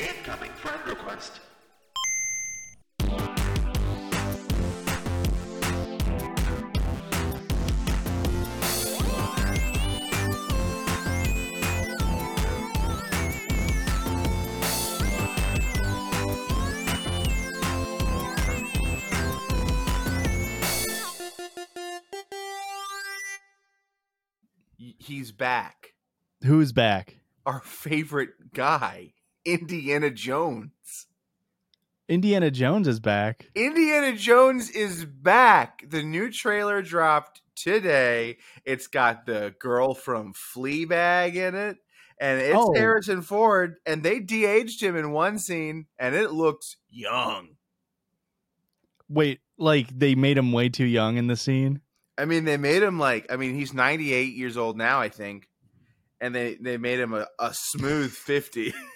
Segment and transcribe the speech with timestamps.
[0.00, 1.40] Incoming friend request.
[24.76, 25.94] He's back.
[26.42, 27.18] Who's back?
[27.46, 29.12] Our favorite guy,
[29.44, 31.06] Indiana Jones.
[32.08, 33.46] Indiana Jones is back.
[33.54, 35.84] Indiana Jones is back.
[35.88, 38.38] The new trailer dropped today.
[38.64, 41.78] It's got the girl from Fleabag in it,
[42.18, 42.74] and it's Oh.
[42.76, 43.76] Harrison Ford.
[43.86, 47.56] And they de-aged him in one scene, and it looks young.
[49.08, 51.80] Wait, like they made him way too young in the scene?
[52.18, 55.48] I mean, they made him like I mean, he's 98 years old now, I think,
[56.20, 58.74] and they they made him a, a smooth 50.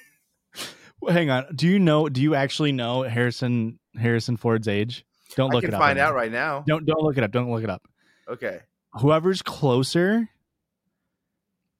[1.00, 1.46] Well, Hang on.
[1.54, 2.08] Do you know?
[2.08, 5.04] Do you actually know Harrison Harrison Ford's age?
[5.36, 5.80] Don't I look can it up.
[5.80, 6.06] I can find now.
[6.08, 6.64] out right now.
[6.66, 7.30] Don't don't look it up.
[7.30, 7.86] Don't look it up.
[8.28, 8.60] Okay,
[9.00, 10.28] Whoever's closer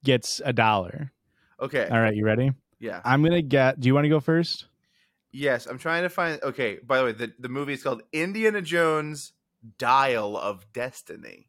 [0.05, 1.13] gets a dollar.
[1.61, 2.53] okay, All right, you ready?
[2.79, 3.01] yeah.
[3.05, 3.81] I'm gonna get.
[3.81, 4.67] Do you want to go first?
[5.33, 6.41] Yes, I'm trying to find.
[6.43, 9.33] Okay, by the way, the, the movie is called Indiana Jones
[9.79, 11.49] Dial of Destiny.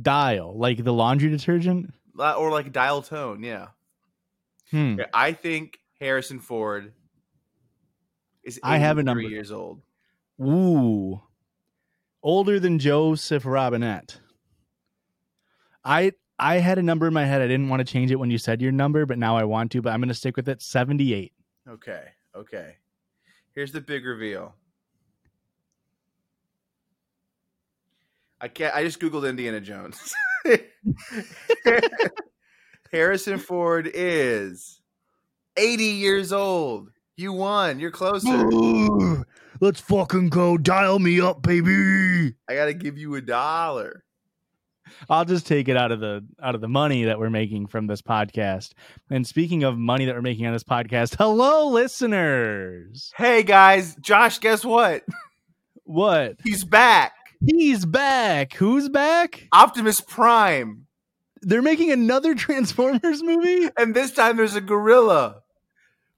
[0.00, 1.92] Dial, like the laundry detergent.
[2.18, 3.68] Or like Dial Tone, yeah.
[4.70, 4.96] Hmm.
[5.12, 6.92] I think Harrison Ford
[8.44, 9.22] is I have a number.
[9.22, 9.82] years old.
[10.40, 11.20] Ooh,
[12.22, 14.20] older than Joseph Robinette.
[15.84, 17.42] I I had a number in my head.
[17.42, 19.72] I didn't want to change it when you said your number, but now I want
[19.72, 19.82] to.
[19.82, 20.62] But I'm going to stick with it.
[20.62, 21.32] Seventy eight.
[21.68, 22.76] Okay, okay.
[23.54, 24.54] Here's the big reveal.
[28.40, 28.74] I can't.
[28.74, 30.14] I just googled Indiana Jones.
[32.92, 34.80] Harrison Ford is
[35.56, 36.90] 80 years old.
[37.16, 37.78] You won.
[37.78, 38.48] You're closer.
[39.60, 40.58] Let's fucking go.
[40.58, 42.34] Dial me up, baby.
[42.48, 44.04] I got to give you a dollar.
[45.08, 47.86] I'll just take it out of the out of the money that we're making from
[47.86, 48.72] this podcast.
[49.08, 53.12] And speaking of money that we're making on this podcast, hello listeners.
[53.16, 55.04] Hey guys, Josh, guess what?
[55.84, 56.40] What?
[56.42, 57.12] He's back.
[57.46, 58.54] He's back.
[58.54, 59.46] Who's back?
[59.52, 60.86] Optimus Prime.
[61.42, 63.70] They're making another Transformers movie?
[63.76, 65.42] And this time there's a gorilla.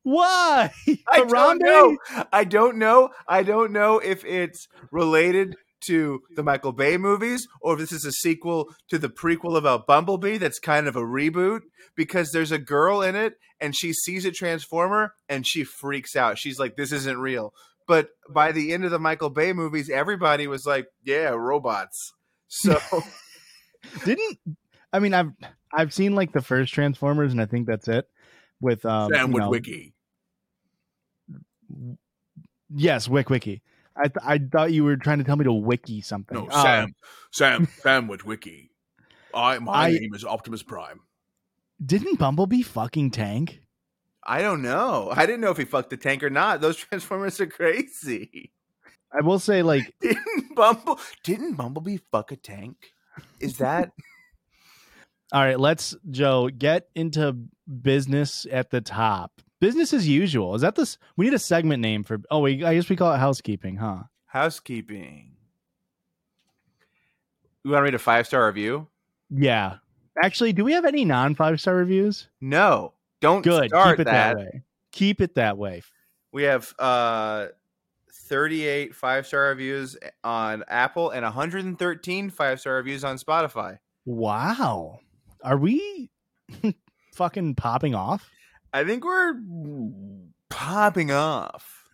[0.03, 0.73] Why?
[1.11, 1.97] I don't know.
[2.33, 3.11] I don't know.
[3.29, 8.05] I don't know if it's related to the Michael Bay movies or if this is
[8.05, 11.61] a sequel to the prequel about Bumblebee that's kind of a reboot
[11.95, 16.39] because there's a girl in it and she sees a transformer and she freaks out.
[16.39, 17.53] She's like this isn't real.
[17.87, 22.13] But by the end of the Michael Bay movies everybody was like, yeah, robots.
[22.49, 22.79] So
[24.05, 24.39] Didn't
[24.93, 25.33] I mean I've
[25.73, 28.09] I've seen like the first Transformers and I think that's it.
[28.61, 29.95] With um you know- Wiki.
[32.75, 33.63] Yes, Wick Wiki.
[33.97, 36.37] I th- I thought you were trying to tell me to wiki something.
[36.37, 36.95] No, Um, Sam.
[37.31, 38.71] Sam Sandwich Wiki.
[39.35, 41.01] I my I- name is Optimus Prime.
[41.85, 43.61] didn't Bumblebee fucking tank?
[44.25, 45.11] I don't know.
[45.15, 46.61] I didn't know if he fucked the tank or not.
[46.61, 48.53] Those Transformers are crazy.
[49.13, 52.93] I will say, like, Didn't Bumble didn't Bumblebee fuck a tank?
[53.41, 53.91] Is that
[55.33, 57.37] all right, let's Joe get into
[57.81, 59.33] business at the top.
[59.61, 60.55] Business as usual.
[60.55, 60.99] Is that this?
[61.17, 62.21] We need a segment name for.
[62.31, 64.03] Oh, we, I guess we call it housekeeping, huh?
[64.27, 65.33] housekeeping?
[67.65, 68.89] You want to read a five star review?
[69.31, 69.77] Yeah.
[70.23, 72.29] Actually, do we have any non five star reviews?
[72.41, 72.93] No.
[73.21, 73.69] Don't Good.
[73.69, 74.37] start Keep it that.
[74.37, 74.63] that way.
[74.91, 75.83] Keep it that way.
[76.33, 77.49] We have uh
[78.13, 83.79] 38 five star reviews on Apple and 113 five star reviews on Spotify.
[84.05, 84.99] Wow.
[85.43, 86.11] Are we
[87.15, 88.31] fucking popping off?
[88.73, 89.35] I think we're
[90.49, 91.85] popping off.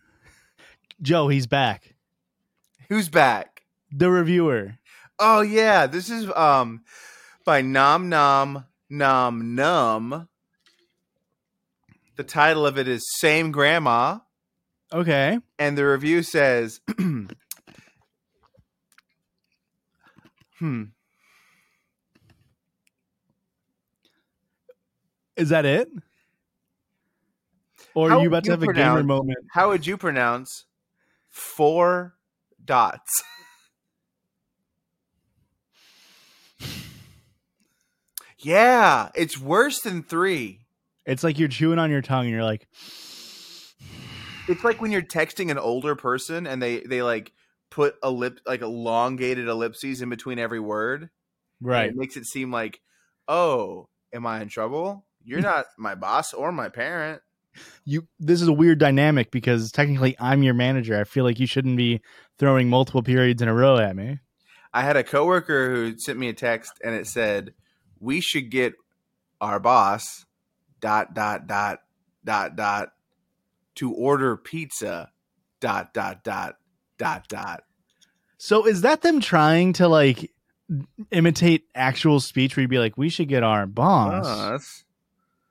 [1.01, 1.95] Joe, he's back.
[2.89, 3.63] Who's back?
[3.91, 4.75] The reviewer.
[5.17, 6.83] Oh yeah, this is um
[7.45, 10.27] by Nom Nom Nom Num.
[12.15, 14.19] The title of it is Same Grandma,
[14.93, 15.39] Okay.
[15.57, 16.81] and the review says
[20.59, 20.83] Hmm.
[25.39, 25.89] Is that it?
[27.95, 29.37] Or How are you about to have a gamer moment?
[29.53, 30.65] How would you pronounce
[31.29, 32.15] four
[32.63, 33.23] dots?
[38.37, 40.59] yeah, it's worse than three.
[41.05, 42.67] It's like you're chewing on your tongue and you're like,
[44.49, 47.31] It's like when you're texting an older person and they they like
[47.69, 51.09] put a lip like elongated ellipses in between every word.
[51.61, 51.89] right.
[51.89, 52.81] It makes it seem like,
[53.29, 55.05] oh, am I in trouble?
[55.23, 57.21] You're not my boss or my parent.
[57.85, 60.99] you this is a weird dynamic because technically I'm your manager.
[60.99, 62.01] I feel like you shouldn't be
[62.37, 64.19] throwing multiple periods in a row at me.
[64.73, 67.53] I had a coworker who sent me a text and it said,
[67.99, 68.73] "We should get
[69.41, 70.25] our boss
[70.79, 71.79] dot dot dot
[72.23, 72.89] dot dot
[73.75, 75.11] to order pizza
[75.59, 76.55] dot dot dot
[76.97, 77.63] dot dot."
[78.37, 80.31] So is that them trying to like
[81.11, 84.83] imitate actual speech where you'd be like, we should get our boss Boss,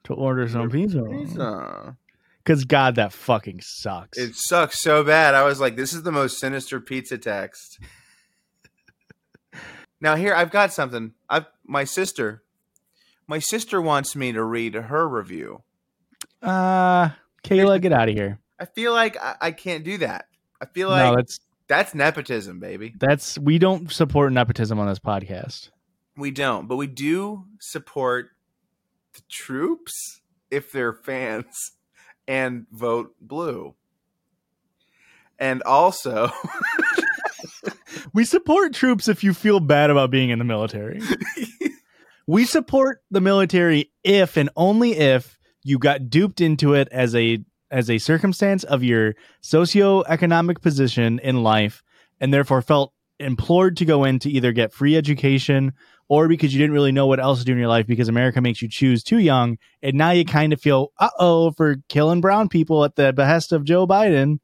[0.05, 1.03] to order some pizza?
[1.03, 1.97] pizza.
[2.43, 4.17] Because God, that fucking sucks.
[4.17, 5.35] It sucks so bad.
[5.35, 7.79] I was like, "This is the most sinister pizza text."
[10.01, 11.13] now here, I've got something.
[11.29, 12.43] I've my sister.
[13.27, 15.63] My sister wants me to read her review.
[16.43, 17.11] uh
[17.45, 18.39] Kayla, get out of here.
[18.59, 20.27] I feel like I, I can't do that.
[20.61, 22.95] I feel like no, that's that's nepotism, baby.
[22.99, 25.71] that's we don't support nepotism on this podcast.
[26.17, 28.31] We don't, but we do support
[29.15, 30.21] the troops
[30.51, 31.73] if they're fans
[32.29, 33.75] and vote blue.
[35.41, 36.33] And also,
[38.15, 41.01] We support troops if you feel bad about being in the military.
[42.27, 47.45] we support the military if and only if you got duped into it as a
[47.71, 51.83] as a circumstance of your socioeconomic position in life
[52.19, 55.73] and therefore felt implored to go in to either get free education
[56.09, 58.41] or because you didn't really know what else to do in your life because America
[58.41, 62.49] makes you choose too young and now you kind of feel uh-oh for killing brown
[62.49, 64.39] people at the behest of Joe Biden.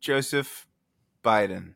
[0.00, 0.66] Joseph
[1.24, 1.74] Biden.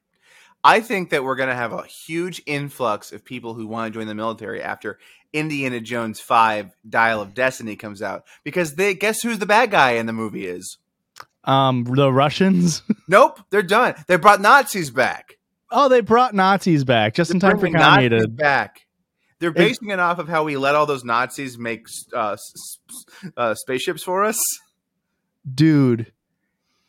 [0.65, 3.99] I think that we're going to have a huge influx of people who want to
[3.99, 4.99] join the military after
[5.33, 9.93] Indiana Jones 5 Dial of Destiny comes out because they guess who's the bad guy
[9.93, 10.79] in the movie is?
[11.45, 13.95] Um the Russians Nope, they're done.
[14.07, 15.39] They brought Nazis back.
[15.73, 18.29] Oh, they brought Nazis back just in They're time for Kanye Nazis to.
[18.29, 18.87] back.
[19.41, 22.37] They're basing it off of how we let all those Nazis make uh,
[23.37, 24.41] uh, spaceships for us.
[25.53, 26.13] Dude,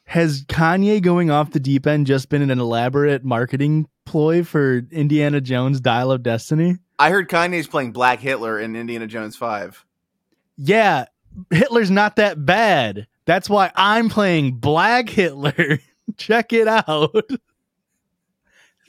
[0.06, 5.42] has Kanye going off the deep end just been an elaborate marketing ploy for Indiana
[5.42, 6.78] Jones Dial of Destiny?
[7.00, 9.84] I heard Kanye's playing Black Hitler in Indiana Jones 5.
[10.58, 11.06] Yeah,
[11.50, 13.08] Hitler's not that bad.
[13.26, 15.80] That's why I'm playing Black Hitler.
[16.18, 17.16] Check it out.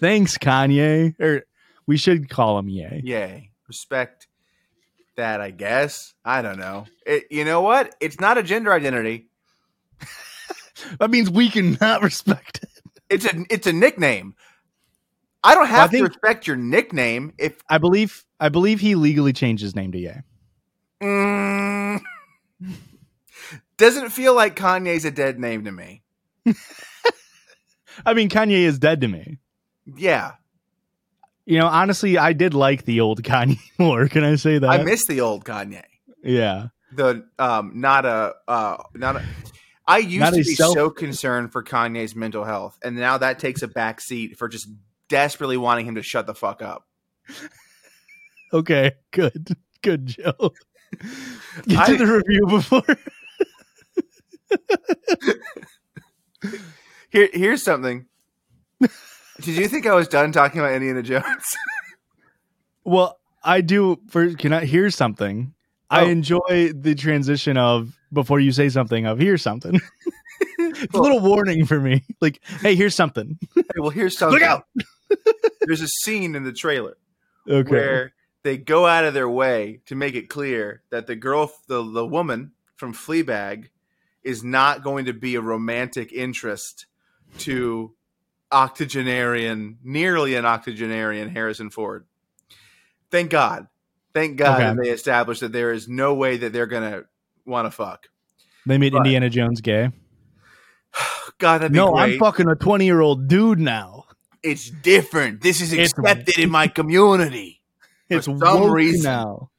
[0.05, 1.19] Thanks, Kanye.
[1.19, 1.45] Or
[1.87, 3.01] we should call him Ye.
[3.05, 3.51] Yay.
[3.69, 4.27] Respect
[5.17, 6.13] that, I guess.
[6.23, 6.85] I don't know.
[7.07, 7.95] It, you know what?
[8.01, 9.29] It's not a gender identity.
[10.99, 12.69] That means we cannot respect it.
[13.09, 14.35] It's a it's a nickname.
[15.43, 18.95] I don't have I think- to respect your nickname if I believe I believe he
[18.97, 20.13] legally changed his name to Ye.
[21.01, 22.01] mm,
[23.79, 26.03] doesn't feel like Kanye's a dead name to me.
[28.05, 29.39] I mean, Kanye is dead to me.
[29.97, 30.33] Yeah,
[31.47, 34.09] You know, honestly, I did like the old Kanye more.
[34.09, 34.69] Can I say that?
[34.71, 35.83] I miss the old Kanye.
[36.23, 36.69] yeah.
[36.93, 39.25] The um, not a uh, not a.
[39.87, 43.39] I used Not to be self- so concerned for Kanye's mental health, and now that
[43.41, 44.69] takes a back seat for just
[45.09, 46.87] desperately wanting him to shut the fuck up.
[48.53, 48.93] Okay.
[49.11, 49.57] Good.
[49.83, 50.53] Good, Joe.
[51.67, 52.85] Get I- to the review before.
[57.11, 58.07] Here, here's something.
[59.41, 61.57] Did you think I was done talking about Indiana Jones?
[62.85, 63.99] well, I do.
[64.09, 65.55] For can I hear something?
[65.91, 66.09] I Oh.
[66.09, 69.81] enjoy the transition of before you say something of here's something.
[70.59, 72.05] it's a little warning for me.
[72.21, 73.39] Like, hey, here's something.
[73.55, 74.41] Hey, well, here's something.
[74.41, 74.65] Look out!
[75.63, 76.97] There's a scene in the trailer
[77.49, 77.71] Okay.
[77.71, 78.13] where
[78.45, 82.07] they go out of their way to make it clear that the girl, the the
[82.07, 83.67] woman from Fleabag,
[84.23, 86.87] is not going to be a romantic interest
[87.39, 87.95] to
[88.55, 92.07] octogenarian, nearly an octogenarian Harrison Ford.
[93.11, 93.67] Thank God.
[94.15, 94.83] Thank God Okay.
[94.83, 97.03] they established that there is no way that they're gonna
[97.45, 98.09] want to fuck.
[98.67, 99.91] They made But- Indiana Jones gay.
[101.39, 102.15] God, that'd be No, great.
[102.15, 104.05] I'm fucking a 20 year old dude now.
[104.43, 105.41] it's different.
[105.41, 107.63] This is It's- accepted in my community.
[108.09, 109.03] For It's some reason.
[109.03, 109.51] now.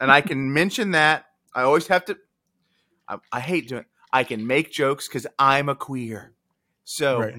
[0.00, 1.26] and I can mention that.
[1.54, 2.16] I always have to.
[3.08, 3.84] I, I hate doing.
[4.12, 6.32] I can make jokes because I'm a queer.
[6.84, 7.34] So Right.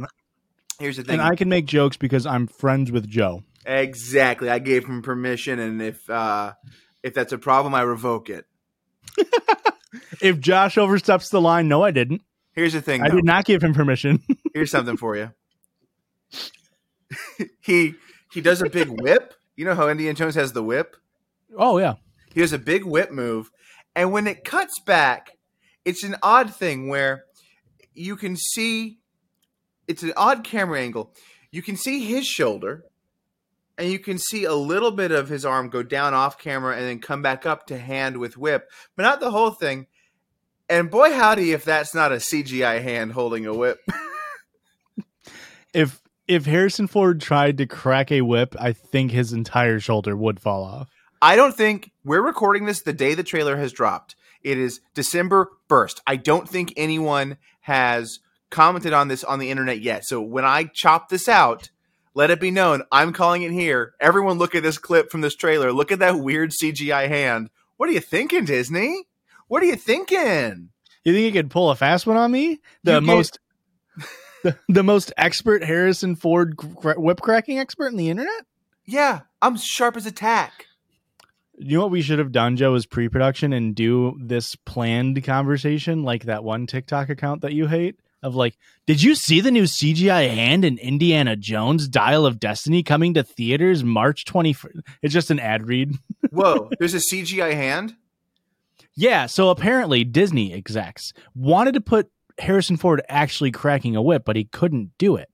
[0.80, 1.20] Here's the thing.
[1.20, 3.44] And I can make jokes because I'm friends with Joe.
[3.66, 4.50] exactly.
[4.50, 6.54] I gave him permission, and if uh,
[7.04, 8.46] if that's a problem, I revoke it.
[10.22, 12.22] If Josh oversteps the line, no, I didn't.
[12.54, 13.02] Here's the thing.
[13.02, 13.16] I though.
[13.16, 14.22] did not give him permission.
[14.54, 15.32] Here's something for you.
[17.62, 17.96] he
[18.32, 19.34] he does a big whip.
[19.56, 20.96] You know how Indiana Jones has the whip.
[21.58, 21.96] oh yeah.
[22.34, 23.50] He does a big whip move,
[23.96, 25.32] and when it cuts back,
[25.86, 27.24] it's an odd thing where
[27.94, 29.00] you can see
[29.88, 31.14] it's an odd camera angle.
[31.52, 32.86] You can see his shoulder,
[33.78, 36.86] and you can see a little bit of his arm go down off camera and
[36.86, 39.88] then come back up to hand with whip, but not the whole thing.
[40.68, 43.80] And boy, howdy, if that's not a CGI hand holding a whip.
[45.76, 50.40] If if Harrison Ford tried to crack a whip, I think his entire shoulder would
[50.40, 50.90] fall off.
[51.22, 54.16] I don't think we're recording this the day the trailer has dropped.
[54.42, 56.00] It is December 1st.
[56.08, 58.20] I don't think anyone has
[58.56, 60.06] commented on this on the internet yet.
[60.06, 61.70] So when I chop this out,
[62.14, 63.94] let it be known I'm calling it here.
[64.00, 65.74] Everyone look at this clip from this trailer.
[65.74, 67.50] Look at that weird CGI hand.
[67.76, 69.04] What are you thinking, Disney?
[69.50, 70.70] What are you thinking?
[71.04, 72.62] You think you could pull a fast one on me?
[72.84, 73.40] The most
[74.44, 78.46] the, the most expert Harrison Ford whip cracking expert in the internet?
[78.86, 80.68] Yeah, I'm sharp as a tack.
[81.58, 86.04] You know what we should have done, Joe, is pre-production and do this planned conversation
[86.04, 88.58] like that one TikTok account that you hate of like,
[88.88, 93.24] did you see the new CGI hand in Indiana Jones Dial of Destiny coming to
[93.24, 94.82] theaters March 21st?
[95.02, 95.94] It's just an ad read.
[96.32, 97.96] Whoa, there's a CGI hand?
[98.96, 104.36] Yeah, so apparently Disney execs wanted to put Harrison Ford actually cracking a whip, but
[104.36, 105.30] he couldn't do it.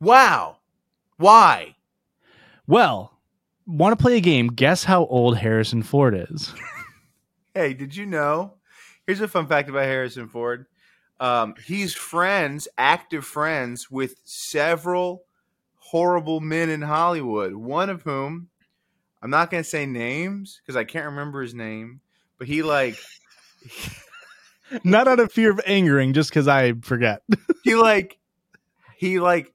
[0.00, 0.58] Wow.
[1.16, 1.76] Why?
[2.66, 3.18] Well,
[3.66, 4.48] want to play a game?
[4.48, 6.52] Guess how old Harrison Ford is.
[7.54, 8.54] Hey, did you know?
[9.06, 10.64] Here's a fun fact about Harrison Ford.
[11.22, 15.22] Um, he's friends, active friends, with several
[15.76, 17.54] horrible men in Hollywood.
[17.54, 18.48] One of whom,
[19.22, 22.00] I'm not going to say names because I can't remember his name,
[22.38, 22.98] but he like
[24.84, 27.22] Not out of fear of angering, just because I forget.
[27.64, 28.18] he like
[28.96, 29.52] he like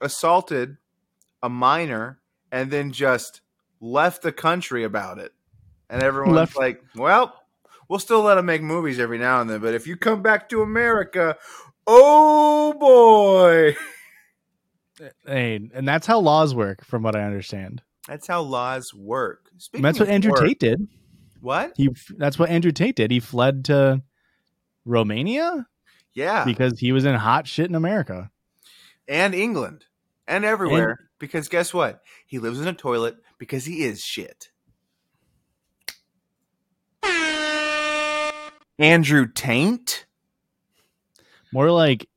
[0.00, 0.76] assaulted
[1.42, 3.40] a minor and then just
[3.80, 5.32] left the country about it.
[5.88, 7.34] And everyone's Left- like, "Well,
[7.88, 10.48] we'll still let him make movies every now and then, but if you come back
[10.50, 11.36] to America,
[11.86, 13.76] oh boy."
[15.26, 17.82] hey, and that's how laws work, from what I understand.
[18.08, 19.50] That's how laws work.
[19.58, 20.88] Speaking that's what Andrew work- Tate did.
[21.40, 21.72] What?
[21.76, 23.10] He that's what Andrew Tate did.
[23.10, 24.02] He fled to
[24.84, 25.66] Romania
[26.14, 26.44] Yeah.
[26.44, 28.30] because he was in hot shit in America.
[29.06, 29.84] and England
[30.26, 32.00] and everywhere because guess what?
[32.26, 34.48] He lives in a toilet because he is shit.
[38.78, 40.06] Andrew Taint?
[41.52, 42.08] More like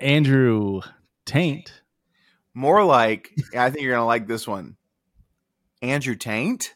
[0.00, 0.80] Andrew
[1.26, 1.82] Taint.
[2.54, 4.76] More like, I think you're going to like this one.
[5.82, 6.74] Andrew Taint?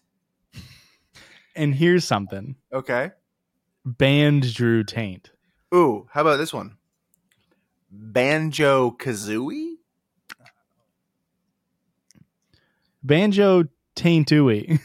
[1.55, 2.57] And here's something.
[2.73, 3.11] Okay.
[3.85, 5.31] Band Drew Taint.
[5.75, 6.77] Ooh, how about this one?
[7.91, 9.75] Banjo Kazooie?
[13.03, 13.65] Banjo
[13.97, 14.81] Taintooey.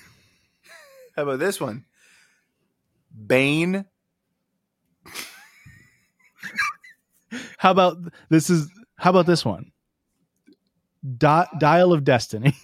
[1.16, 1.86] How about this one?
[3.26, 3.86] Bane?
[7.58, 7.98] How about
[8.30, 9.72] this is how about this one?
[11.18, 12.56] Di- Dial of Destiny.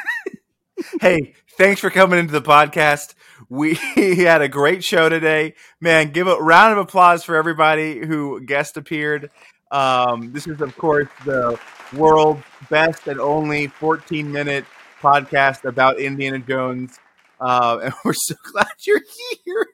[1.00, 3.14] hey, thanks for coming into the podcast.
[3.48, 5.54] We had a great show today.
[5.80, 9.30] Man, give a round of applause for everybody who guest appeared.
[9.70, 11.58] Um, this is, of course, the
[11.94, 14.64] world's best and only 14 minute
[15.00, 16.98] podcast about Indiana Jones.
[17.40, 19.02] Uh, and we're so glad you're
[19.44, 19.66] here.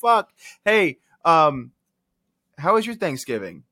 [0.00, 0.30] Fuck.
[0.64, 1.72] Hey, um,
[2.58, 3.64] how was your Thanksgiving?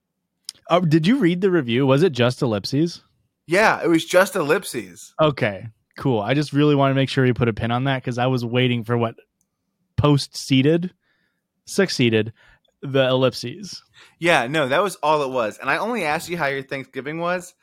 [0.71, 1.87] Oh, did you read the review?
[1.87, 3.03] Was it just ellipses?
[3.47, 5.15] Yeah, it was just ellipses.
[5.21, 6.21] Okay, cool.
[6.21, 8.27] I just really want to make sure you put a pin on that because I
[8.27, 9.17] was waiting for what
[9.97, 10.93] post seated,
[11.67, 12.33] succeeded,
[12.81, 13.83] the ellipses.
[14.19, 15.59] Yeah, no, that was all it was.
[15.59, 17.55] And I only asked you how your Thanksgiving was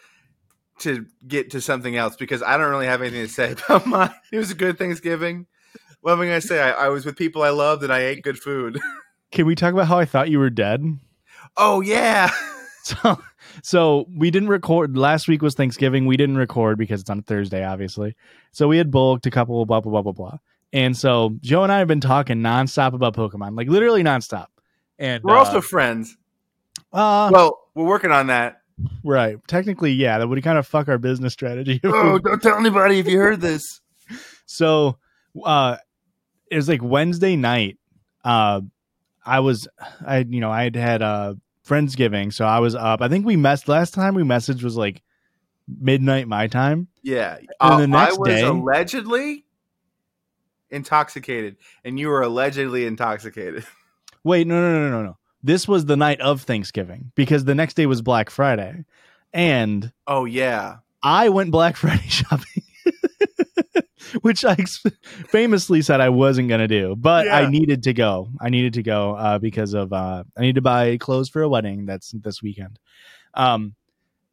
[0.80, 4.14] to get to something else because I don't really have anything to say about mine.
[4.32, 5.48] It was a good Thanksgiving.
[6.01, 6.60] What am I going to say?
[6.62, 8.79] I, I was with people I loved and I ate good food.
[9.31, 10.84] Can we talk about how I thought you were dead?
[11.58, 12.31] oh, yeah.
[12.84, 13.22] So,
[13.62, 14.98] so we didn't record.
[14.98, 16.08] Last week was Thanksgiving.
[16.08, 18.15] We didn't record because it's on Thursday, obviously.
[18.53, 20.38] So we had bulked a couple, blah blah blah blah blah.
[20.74, 24.48] And so Joe and I have been talking nonstop about Pokemon, like literally nonstop.
[24.98, 26.17] And We're uh, also friends.
[26.91, 28.62] uh, Well, we're working on that.
[29.03, 29.38] right.
[29.48, 31.79] Technically, yeah, that would kind of fuck our business strategy.
[31.84, 33.79] Oh, don't tell anybody if you heard this.
[34.48, 34.98] so
[35.46, 35.77] uh
[36.51, 37.77] it was like wednesday night
[38.25, 38.62] uh
[39.25, 39.67] i was
[40.05, 41.34] i you know i had had uh
[41.67, 45.01] friendsgiving so i was up i think we messed last time we messaged was like
[45.79, 47.38] midnight my time Yeah.
[47.38, 49.46] And Uh, the next I was day- allegedly
[50.70, 53.65] intoxicated, and you were allegedly intoxicated.
[54.24, 57.74] wait no no no no no this was the night of thanksgiving because the next
[57.74, 58.86] day was black friday
[59.34, 60.77] and Oh, yeah.
[61.01, 62.63] i went black friday shopping
[64.22, 64.56] which i
[65.27, 68.84] famously said i wasn't going to do but i needed to go i needed to
[68.84, 72.41] go uh, because of uh, i need to buy clothes for a wedding that's this
[72.41, 72.80] weekend
[73.34, 73.75] um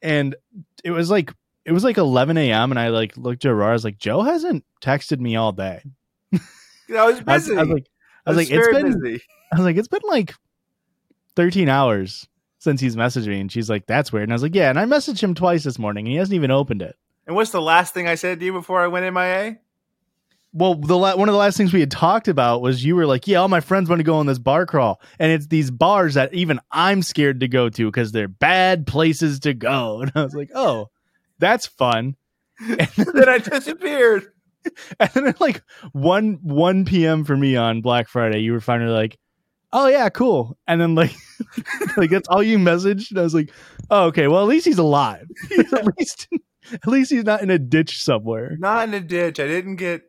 [0.01, 0.35] and
[0.83, 1.33] it was like
[1.65, 4.21] it was like 11 a.m and i like looked at aurora i was like joe
[4.21, 5.81] hasn't texted me all day
[6.33, 7.57] I was I was, busy.
[7.57, 7.87] I was like
[8.25, 9.23] i was like it's been busy.
[9.51, 10.35] I was like, it's been like
[11.35, 12.27] 13 hours
[12.59, 13.39] since he's messaged me.
[13.39, 14.23] And she's like, that's weird.
[14.23, 14.69] And I was like, yeah.
[14.69, 16.95] And I messaged him twice this morning and he hasn't even opened it.
[17.25, 19.57] And what's the last thing I said to you before I went MIA?
[20.51, 23.05] Well, the la- one of the last things we had talked about was you were
[23.05, 24.99] like, yeah, all my friends want to go on this bar crawl.
[25.19, 29.39] And it's these bars that even I'm scared to go to because they're bad places
[29.41, 30.01] to go.
[30.09, 30.87] And I was like, oh,
[31.37, 32.15] that's fun.
[32.59, 34.25] And then I disappeared.
[34.99, 35.61] And then at like
[35.93, 37.23] 1 1 p.m.
[37.23, 39.17] for me on Black Friday, you were finally like,
[39.71, 40.57] oh yeah, cool.
[40.67, 41.13] And then like
[41.95, 43.11] like that's all you messaged.
[43.11, 43.51] And I was like,
[43.89, 45.27] oh, okay, well at least he's alive.
[45.73, 46.27] at least
[46.73, 48.57] at least he's not in a ditch somewhere.
[48.59, 49.39] Not in a ditch.
[49.39, 50.03] I didn't get.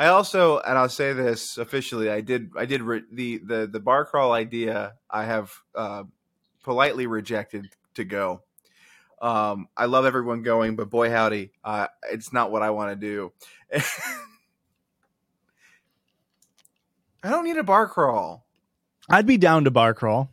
[0.00, 2.52] I also, and I'll say this officially, I did.
[2.56, 4.94] I did re- the the the bar crawl idea.
[5.10, 6.04] I have uh,
[6.64, 7.66] politely rejected
[7.96, 8.40] to go.
[9.20, 12.96] Um, I love everyone going, but boy howdy, uh, it's not what I want to
[12.96, 13.32] do.
[17.22, 18.46] I don't need a bar crawl.
[19.10, 20.30] I'd be down to bar crawl.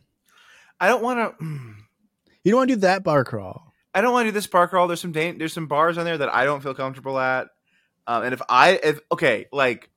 [0.80, 1.44] I don't want to.
[2.42, 3.74] You don't want to do that bar crawl.
[3.92, 4.86] I don't want to do this bar crawl.
[4.86, 7.48] There's some dan- there's some bars on there that I don't feel comfortable at.
[8.08, 9.90] Um, and if I if okay, like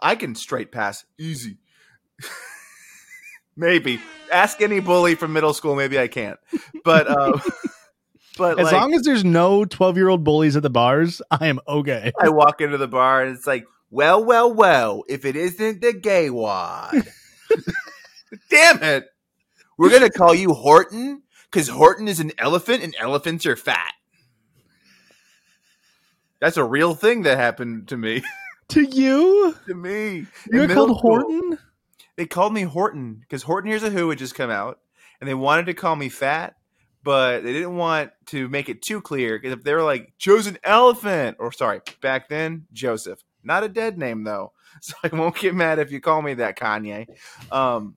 [0.00, 1.58] I can straight pass easy.
[3.56, 4.00] maybe
[4.32, 5.76] ask any bully from middle school.
[5.76, 6.40] Maybe I can't.
[6.82, 7.38] But uh,
[8.38, 11.48] but As like, long as there's no 12 year old bullies at the bars, I
[11.48, 12.12] am okay.
[12.18, 15.04] I walk into the bar and it's like, well, well, well.
[15.06, 16.92] If it isn't the gay wad,
[18.50, 19.10] damn it,
[19.76, 23.92] we're gonna call you Horton because Horton is an elephant and elephants are fat.
[26.42, 28.24] That's a real thing that happened to me.
[28.70, 29.56] to you?
[29.68, 30.26] to me.
[30.50, 30.98] You were called.
[30.98, 31.56] Horton?
[32.16, 34.80] They called me Horton because Horton Hears a Who had just come out,
[35.20, 36.56] and they wanted to call me fat,
[37.04, 40.58] but they didn't want to make it too clear because if they were like chosen
[40.64, 45.54] elephant, or sorry, back then Joseph, not a dead name though, so I won't get
[45.54, 47.06] mad if you call me that, Kanye.
[47.52, 47.96] Um,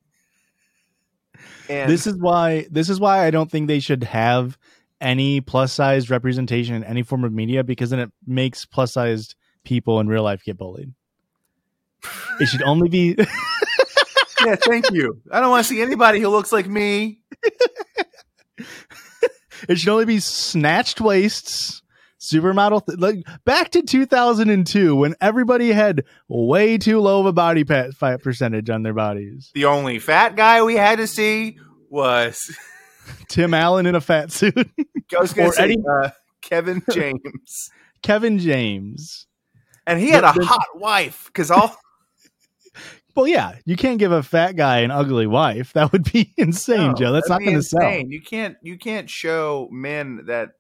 [1.68, 4.56] and This is why this is why I don't think they should have
[5.02, 9.36] any plus sized representation in any form of media because then it makes plus sized
[9.64, 10.94] people in real life get bullied.
[12.40, 13.16] It should only be
[14.46, 15.22] yeah, thank you.
[15.32, 17.20] I don't want to see anybody who looks like me.
[19.68, 21.82] it should only be snatched waists,
[22.20, 27.64] supermodel th- like back to 2002 when everybody had way too low of a body
[27.64, 29.52] fat percentage on their bodies.
[29.54, 31.58] The only fat guy we had to see
[31.90, 32.56] was
[33.30, 34.56] Tim Allen in a fat suit,
[35.18, 36.10] Or say Eddie- uh,
[36.42, 37.70] Kevin James.
[38.02, 39.28] Kevin James.
[39.88, 41.78] And he had a hot wife because all
[43.16, 45.74] Well, yeah, you can't give a fat guy an ugly wife.
[45.74, 47.12] That would be insane, No, Joe.
[47.12, 47.82] That's not going to sell.
[47.82, 48.12] insane.
[48.12, 50.52] You can't you can't show men that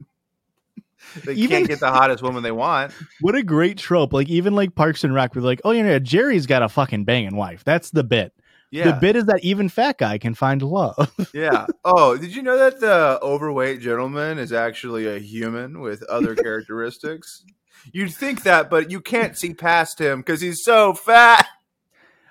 [1.23, 2.91] they Even- can't get the hottest woman they want.
[3.21, 4.13] What a great trope!
[4.13, 7.35] Like even like Parks and Rec, with like, oh yeah, Jerry's got a fucking banging
[7.35, 7.63] wife.
[7.63, 8.33] That's the bit.
[8.71, 11.13] The bit is that even fat guy can find love.
[11.33, 11.65] yeah.
[11.83, 17.43] Oh, did you know that the overweight gentleman is actually a human with other characteristics?
[17.91, 21.47] You'd think that, but you can't see past him because he's so fat.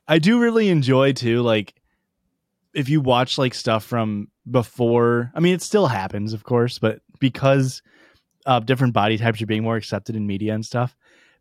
[0.06, 1.74] I do really enjoy too, like
[2.74, 5.30] if you watch like stuff from before.
[5.34, 7.82] I mean, it still happens, of course, but because
[8.46, 10.96] uh, different body types are being more accepted in media and stuff,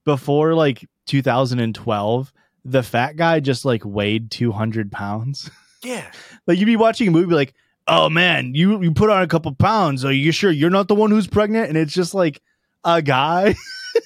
[0.05, 2.33] before like 2012,
[2.65, 5.49] the fat guy just like weighed 200 pounds.
[5.85, 6.09] Yeah,
[6.47, 7.53] like you'd be watching a movie like,
[7.89, 10.05] oh man, you you put on a couple pounds.
[10.05, 11.67] Are you sure you're not the one who's pregnant?
[11.67, 12.41] And it's just like
[12.85, 13.55] a guy,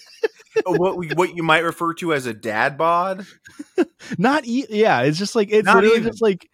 [0.65, 3.27] what we, what you might refer to as a dad bod.
[4.17, 5.01] not e- yeah.
[5.01, 6.11] It's just like it's Not literally even.
[6.11, 6.49] just like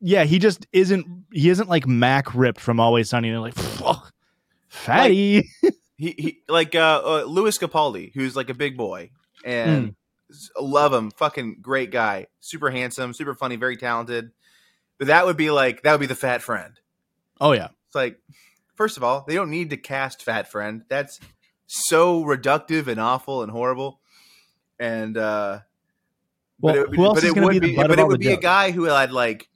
[0.00, 0.24] yeah.
[0.24, 1.06] He just isn't.
[1.32, 3.28] He isn't like Mac ripped from Always Sunny.
[3.28, 3.54] And like
[4.68, 5.48] fatty.
[5.96, 9.10] He, he like uh, uh Lewis Capaldi, who's like a big boy,
[9.44, 9.94] and s-
[10.60, 14.30] love him, fucking great guy, super handsome, super funny, very talented.
[14.98, 16.78] But that would be like that would be the fat friend.
[17.40, 17.68] oh yeah.
[17.86, 18.18] It's like,
[18.74, 20.82] first of all, they don't need to cast fat friend.
[20.88, 21.20] That's
[21.66, 24.00] so reductive and awful and horrible.
[24.78, 25.60] And uh
[26.60, 28.32] Well, but it, would- who else is going to be be, but it would be
[28.32, 29.48] a guy who I'd like.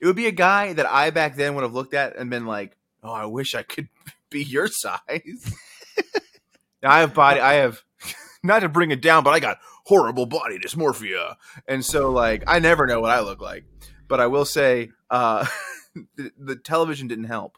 [0.00, 2.46] It would be a guy that I back then would have looked at and been
[2.46, 3.88] like, "Oh, I wish I could
[4.30, 5.52] be your size."
[6.82, 7.40] now, I have body.
[7.40, 7.82] I have
[8.44, 12.58] not to bring it down, but I got horrible body dysmorphia, and so like I
[12.58, 13.64] never know what I look like.
[14.06, 15.46] But I will say, uh,
[16.16, 17.56] the, the television didn't help.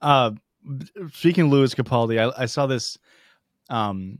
[0.00, 0.32] Uh,
[1.12, 2.98] speaking of Lewis Capaldi, I, I saw this.
[3.70, 4.18] Um,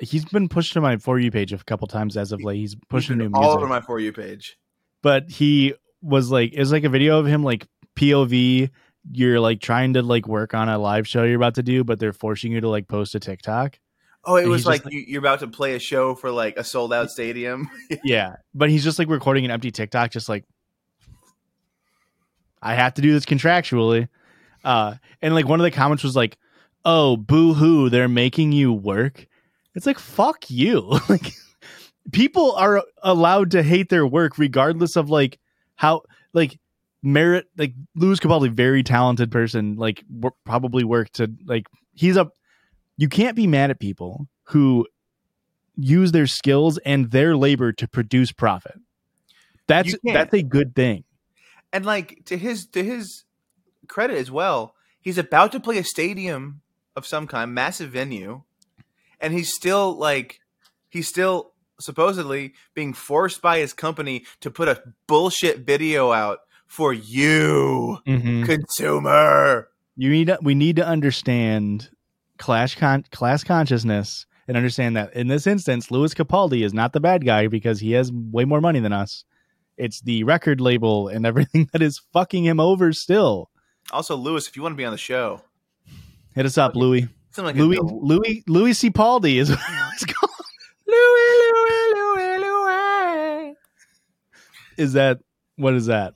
[0.00, 2.56] he's been pushed to my for you page a couple times as of late.
[2.58, 3.44] He's pushing new He's music.
[3.46, 4.58] all over my for you page.
[5.02, 8.70] but he was like it's like a video of him like POV
[9.12, 11.98] you're like trying to like work on a live show you're about to do but
[11.98, 13.78] they're forcing you to like post a TikTok.
[14.24, 16.64] Oh, it And was like, you, you're about to play a show for like a
[16.64, 17.70] sold out stadium.
[18.04, 20.44] Yeah, but he's just like recording an empty TikTok just like
[22.62, 24.08] I have to do this contractually.
[24.64, 26.36] Uh, and like one of the comments was like,
[26.84, 29.26] "Oh, boo hoo, they're making you work."
[29.74, 30.98] It's like fuck you.
[31.08, 31.32] like
[32.12, 35.38] people are allowed to hate their work regardless of like
[35.76, 36.02] how
[36.32, 36.58] like
[37.02, 42.30] merit like Lewis Capaldi very talented person like w- probably worked to like he's a
[43.00, 44.86] you can't be mad at people who
[45.74, 48.78] use their skills and their labor to produce profit.
[49.66, 51.04] That's that's a good thing.
[51.72, 53.24] and like to his to his
[53.88, 56.60] credit as well, he's about to play a stadium
[56.94, 58.42] of some kind, massive venue,
[59.20, 60.40] and he's still like
[60.90, 66.92] he's still supposedly being forced by his company to put a bullshit video out for
[66.92, 68.44] you, Mm-hmm.
[68.44, 69.68] consumer.
[69.96, 71.90] You need to, we need to understand
[72.40, 76.98] class con- class consciousness and understand that in this instance, Lewis Capaldi is not the
[76.98, 79.24] bad guy because he has way more money than us.
[79.76, 83.50] It's the record label and everything that is fucking him over still.
[83.92, 85.42] Also, Lewis, if you want to be on the show,
[86.34, 87.08] Hit us up, Louis.
[87.36, 88.90] like Louis a, Louis Louis C.
[88.90, 89.58] Paldi is what
[89.94, 90.30] it's called.
[90.86, 93.54] Louis, Louis, Louis, Louis.
[94.76, 95.18] Is that
[95.56, 96.14] what is that?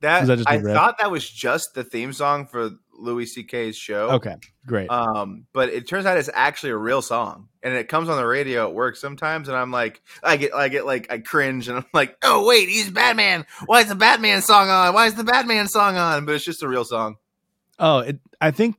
[0.00, 3.26] That, Is that just a I thought that was just the theme song for Louis
[3.26, 4.10] C.K.'s show.
[4.10, 4.34] Okay,
[4.66, 4.90] great.
[4.90, 8.26] Um, but it turns out it's actually a real song, and it comes on the
[8.26, 11.78] radio at work sometimes, and I'm like, I get, I get like, I cringe, and
[11.78, 13.46] I'm like, oh wait, he's Batman.
[13.66, 14.94] Why is the Batman song on?
[14.94, 16.26] Why is the Batman song on?
[16.26, 17.16] But it's just a real song.
[17.78, 18.76] oh, it, I think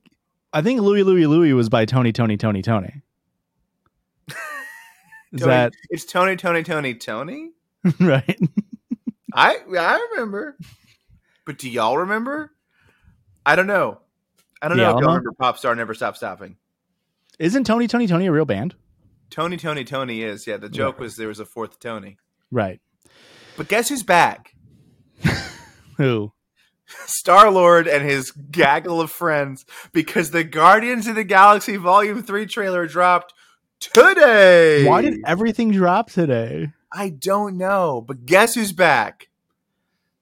[0.52, 3.02] I think Louis Louis Louis was by Tony Tony Tony Tony.
[5.32, 7.50] Is Tony- that It's Tony, Tony, Tony, Tony.
[8.00, 8.38] right?
[9.32, 10.56] I, I remember.
[11.46, 12.52] But do y'all remember?
[13.46, 14.00] I don't know.
[14.62, 15.08] I don't The know if y'all Alamo?
[15.18, 16.56] remember Popstar Never Stop Stopping.
[17.38, 18.74] Isn't Tony Tony Tony a real band?
[19.30, 20.56] Tony, Tony, Tony is yeah.
[20.56, 22.18] The joke was there was a fourth Tony.
[22.50, 22.80] Right.
[23.56, 24.54] But guess who's back?
[25.96, 26.32] Who?
[27.06, 32.46] Star Lord and his gaggle of friends because the Guardians of the Galaxy Volume 3
[32.46, 33.32] trailer dropped
[33.78, 34.84] today.
[34.84, 36.72] Why did everything drop today?
[36.92, 39.28] I don't know, but guess who's back?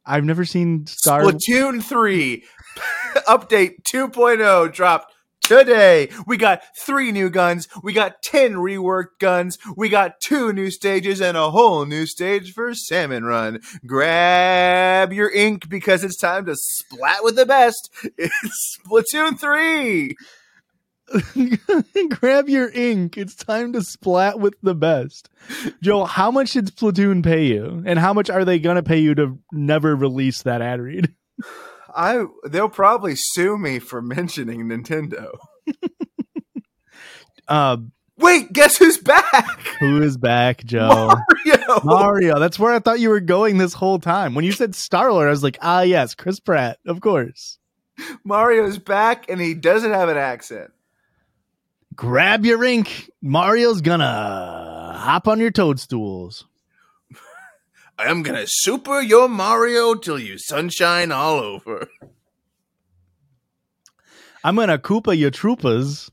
[0.05, 1.23] I've never seen Star.
[1.23, 2.45] Splatoon 3
[3.27, 5.13] update 2.0 dropped
[5.49, 6.11] today.
[6.27, 11.23] We got three new guns, we got 10 reworked guns, we got two new stages,
[11.23, 13.61] and a whole new stage for Salmon Run.
[13.87, 17.91] Grab your ink because it's time to splat with the best.
[18.19, 20.15] It's Splatoon 3.
[22.11, 23.17] Grab your ink.
[23.17, 25.31] It's time to splat with the best.
[25.83, 27.83] Joe, how much did Splatoon pay you?
[27.87, 31.15] And how much are they going to pay you to never release that ad read?
[31.99, 35.37] I they'll probably sue me for mentioning Nintendo.
[37.47, 37.79] Uh,
[38.19, 39.59] Wait, guess who's back?
[39.81, 41.15] who is back, Joe?
[41.47, 41.81] Mario.
[41.83, 42.39] Mario.
[42.39, 44.35] That's where I thought you were going this whole time.
[44.35, 47.59] When you said Star Lord, I was like, ah, yes, Chris Pratt, of course.
[48.23, 50.73] Mario's back and he doesn't have an accent.
[51.95, 53.11] Grab your ink.
[53.23, 56.45] Mario's gonna hop on your toadstools.
[57.99, 61.89] I'm gonna super your Mario till you sunshine all over.
[64.45, 66.09] I'm gonna Koopa your troopas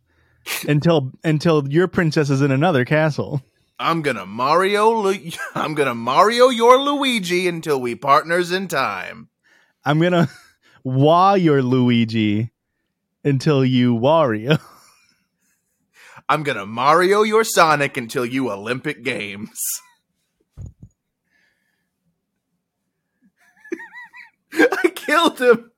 [0.67, 3.43] until until your princess is in another castle.
[3.77, 4.89] I'm gonna Mario.
[4.89, 9.29] Lu- I'm gonna Mario your Luigi until we partners in time.
[9.83, 10.29] I'm gonna
[10.83, 12.51] wah your Luigi
[13.23, 14.59] until you Wario.
[16.27, 19.59] I'm gonna Mario your Sonic until you Olympic Games.
[24.83, 25.71] I killed him.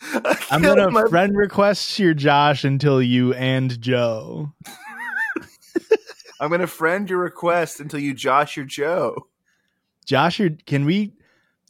[0.00, 4.52] I I'm gonna my- friend request your Josh until you and Joe.
[6.40, 9.26] I'm gonna friend your request until you Josh your Joe.
[10.06, 11.14] Josh, your can we?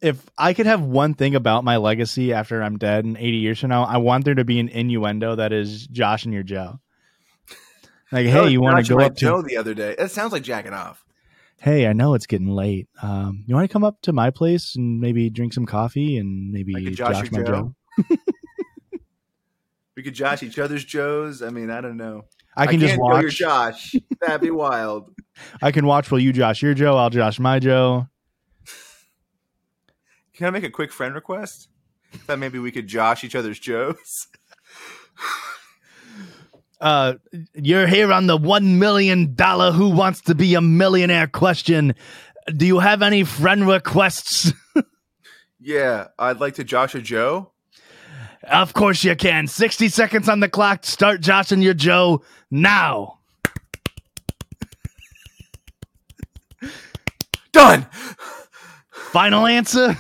[0.01, 3.61] If I could have one thing about my legacy after I'm dead in 80 years
[3.61, 6.79] from now, I want there to be an innuendo that is Josh and your Joe.
[8.12, 9.21] Like, hey, you want to go up to?
[9.21, 9.97] Joe the other day?
[9.99, 11.05] That sounds like jacking off.
[11.59, 12.88] Hey, I know it's getting late.
[13.03, 16.53] Um, you want to come up to my place and maybe drink some coffee and
[16.53, 17.75] maybe I Josh Josh, my Joe.
[17.99, 18.16] Joe.
[19.99, 21.42] We could Josh each other's Joes.
[21.42, 22.27] I mean, I don't know.
[22.57, 23.37] I can just can't your watch.
[23.37, 23.97] Josh.
[24.21, 25.12] That'd be wild.
[25.61, 26.97] I can watch while you Josh your Joe.
[26.97, 28.07] I'll Josh my Joe.
[30.35, 31.68] Can I make a quick friend request?
[32.29, 34.29] That maybe we could Josh each other's Joes.
[36.80, 37.14] Uh,
[37.54, 41.94] you're here on the one million dollar Who Wants to Be a Millionaire question.
[42.56, 44.52] Do you have any friend requests?
[45.60, 47.50] Yeah, I'd like to Josh a Joe.
[48.44, 49.48] of course you can.
[49.48, 50.86] 60 seconds on the clock.
[50.86, 53.18] Start joshing your Joe now.
[57.52, 57.86] Done.
[58.92, 59.96] Final answer.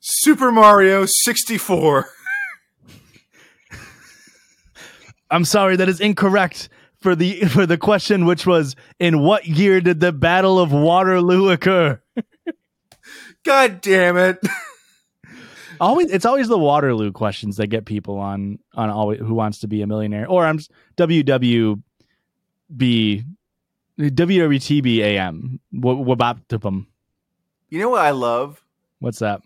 [0.00, 2.08] Super Mario 64.
[5.30, 6.68] I'm sorry, that is incorrect
[7.00, 11.50] for the for the question, which was in what year did the Battle of Waterloo
[11.50, 12.00] occur?
[13.44, 14.38] God damn it.
[15.80, 19.68] Always, it's always the Waterloo questions that get people on on always who wants to
[19.68, 20.26] be a millionaire.
[20.26, 21.76] Or I'm s- WWB
[24.00, 25.60] WWTB AM.
[25.74, 26.86] Wabaptipum.
[27.68, 28.62] You know what I love?
[29.00, 29.42] What's that?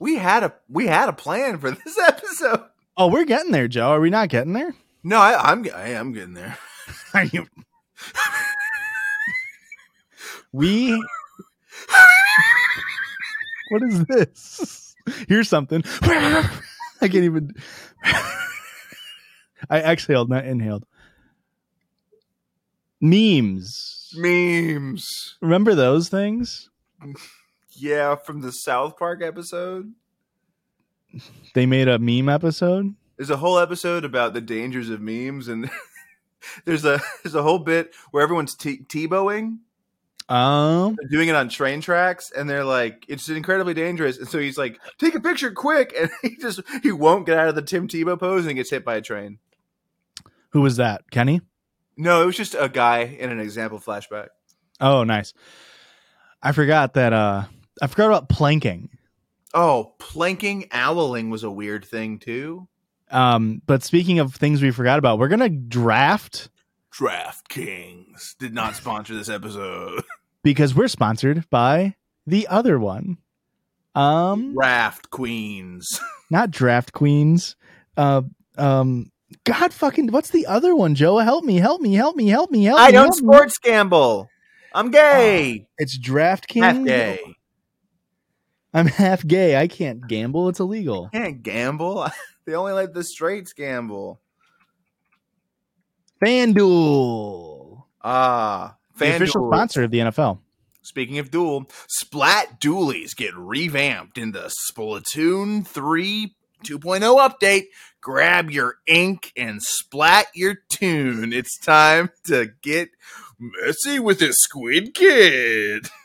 [0.00, 2.64] We had a we had a plan for this episode.
[2.96, 3.90] Oh, we're getting there, Joe.
[3.90, 4.74] Are we not getting there?
[5.02, 6.58] No, I, I'm I am getting there.
[7.14, 7.46] Are you?
[10.52, 10.90] we.
[13.70, 14.94] what is this?
[15.28, 15.82] Here's something.
[16.02, 16.50] I
[17.00, 17.54] can't even.
[19.70, 20.84] I exhaled, not inhaled.
[23.00, 24.12] Memes.
[24.16, 25.36] Memes.
[25.40, 26.70] Remember those things?
[27.70, 29.92] Yeah, from the South Park episode.
[31.54, 32.94] They made a meme episode.
[33.18, 35.70] There's a whole episode about the dangers of memes, and
[36.64, 39.58] there's a there's a whole bit where everyone's t- Tebowing,
[40.28, 44.18] Um, They're doing it on train tracks, and they're like, it's incredibly dangerous.
[44.18, 47.48] And so he's like, take a picture quick, and he just he won't get out
[47.48, 49.38] of the Tim Tebow pose and gets hit by a train.
[50.50, 51.10] who was that?
[51.10, 51.40] Kenny?
[51.96, 54.28] No, it was just a guy in an example flashback.
[54.80, 55.34] Oh, nice.
[56.40, 57.12] I forgot that.
[57.12, 57.46] Uh,
[57.82, 58.90] I forgot about planking.
[59.52, 62.68] Oh, planking owling was a weird thing too.
[63.10, 66.50] Um, but speaking of things we forgot about, we're gonna draft
[66.98, 70.02] DraftKings did not sponsor this episode.
[70.42, 71.94] because we're sponsored by
[72.26, 73.18] the other one.
[73.94, 76.00] Um, Draft Queens.
[76.30, 77.56] not Draft Queens.
[77.96, 78.22] Uh,
[78.56, 79.12] um,
[79.44, 80.94] God fucking, what's the other one?
[80.94, 82.84] Joe, help me, help me, help me, help me, help me.
[82.84, 83.34] I don't help me.
[83.34, 84.28] sports gamble.
[84.74, 85.66] I'm gay.
[85.78, 86.62] It's Draft King.
[86.62, 87.20] Half gay.
[88.74, 89.56] I'm half gay.
[89.56, 90.48] I can't gamble.
[90.48, 91.08] It's illegal.
[91.12, 92.08] Can't gamble.
[92.46, 94.20] they only let the straights gamble.
[96.22, 100.40] FanDuel, Ah, the official sponsor of the NFL.
[100.82, 107.66] Speaking of duel, Splat Dualies get revamped in the Splatoon 3 2.0 update.
[108.00, 111.32] Grab your ink and splat your tune.
[111.32, 112.90] It's time to get
[113.38, 115.88] messy with a squid kid.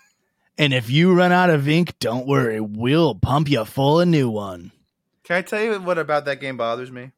[0.57, 2.59] And if you run out of ink, don't worry.
[2.59, 4.71] We'll pump you full of new one.
[5.23, 7.11] Can I tell you what about that game bothers me?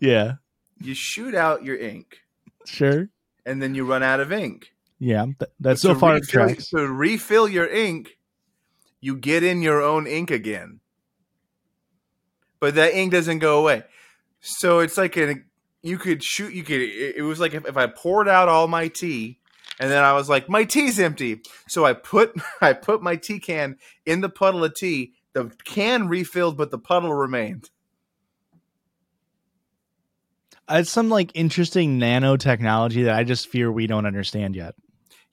[0.00, 0.34] Yeah,
[0.80, 2.18] You shoot out your ink
[2.66, 3.08] sure.
[3.46, 4.72] and then you run out of ink.
[4.98, 6.68] Yeah, th- that's so far refill- tracks.
[6.70, 8.18] To refill your ink,
[9.00, 10.80] you get in your own ink again.
[12.60, 13.84] But that ink doesn't go away.
[14.40, 15.44] So it's like an
[15.82, 18.68] you could shoot you could it it was like if, if I poured out all
[18.68, 19.38] my tea
[19.80, 21.42] and then I was like my tea's empty.
[21.68, 25.12] So I put I put my tea can in the puddle of tea.
[25.32, 27.70] The can refilled but the puddle remained.
[30.68, 34.74] It's some like interesting nanotechnology that I just fear we don't understand yet.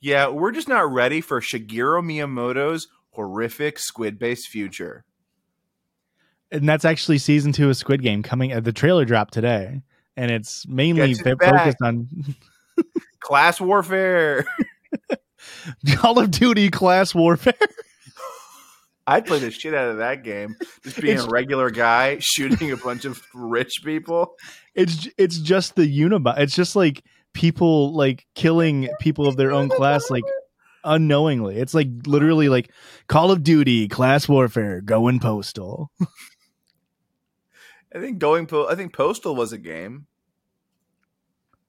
[0.01, 5.06] Yeah, we're just not ready for Shigeru Miyamoto's horrific squid-based future.
[6.51, 8.51] And that's actually season two of Squid Game coming.
[8.51, 9.84] Uh, the trailer dropped today,
[10.17, 11.60] and it's mainly Gets it fo- back.
[11.60, 12.08] focused on
[13.19, 14.45] Class warfare.
[15.95, 17.53] Call of Duty class warfare.
[19.07, 20.55] I'd play the shit out of that game.
[20.84, 24.36] Just being It's- a regular guy shooting a bunch of rich people.
[24.75, 26.38] It's it's just the Unibot.
[26.39, 27.03] It's just like
[27.34, 30.23] people like killing people of their own class, like
[30.84, 31.57] unknowingly.
[31.57, 32.71] It's like literally like
[33.07, 35.91] Call of Duty class warfare going postal.
[37.93, 40.07] I think going po- I think Postal was a game.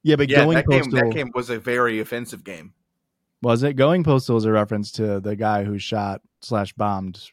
[0.02, 2.74] Yeah, but Yeah, going that game, postal that game was a very offensive game.
[3.42, 3.74] was it?
[3.74, 7.30] Going postal is a reference to the guy who shot slash bombed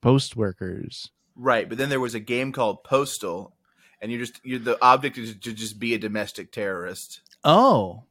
[0.00, 1.10] post workers.
[1.36, 3.54] Right, but then there was a game called Postal,
[4.00, 7.22] and you're just you the object is to just be a domestic terrorist.
[7.44, 8.02] Oh,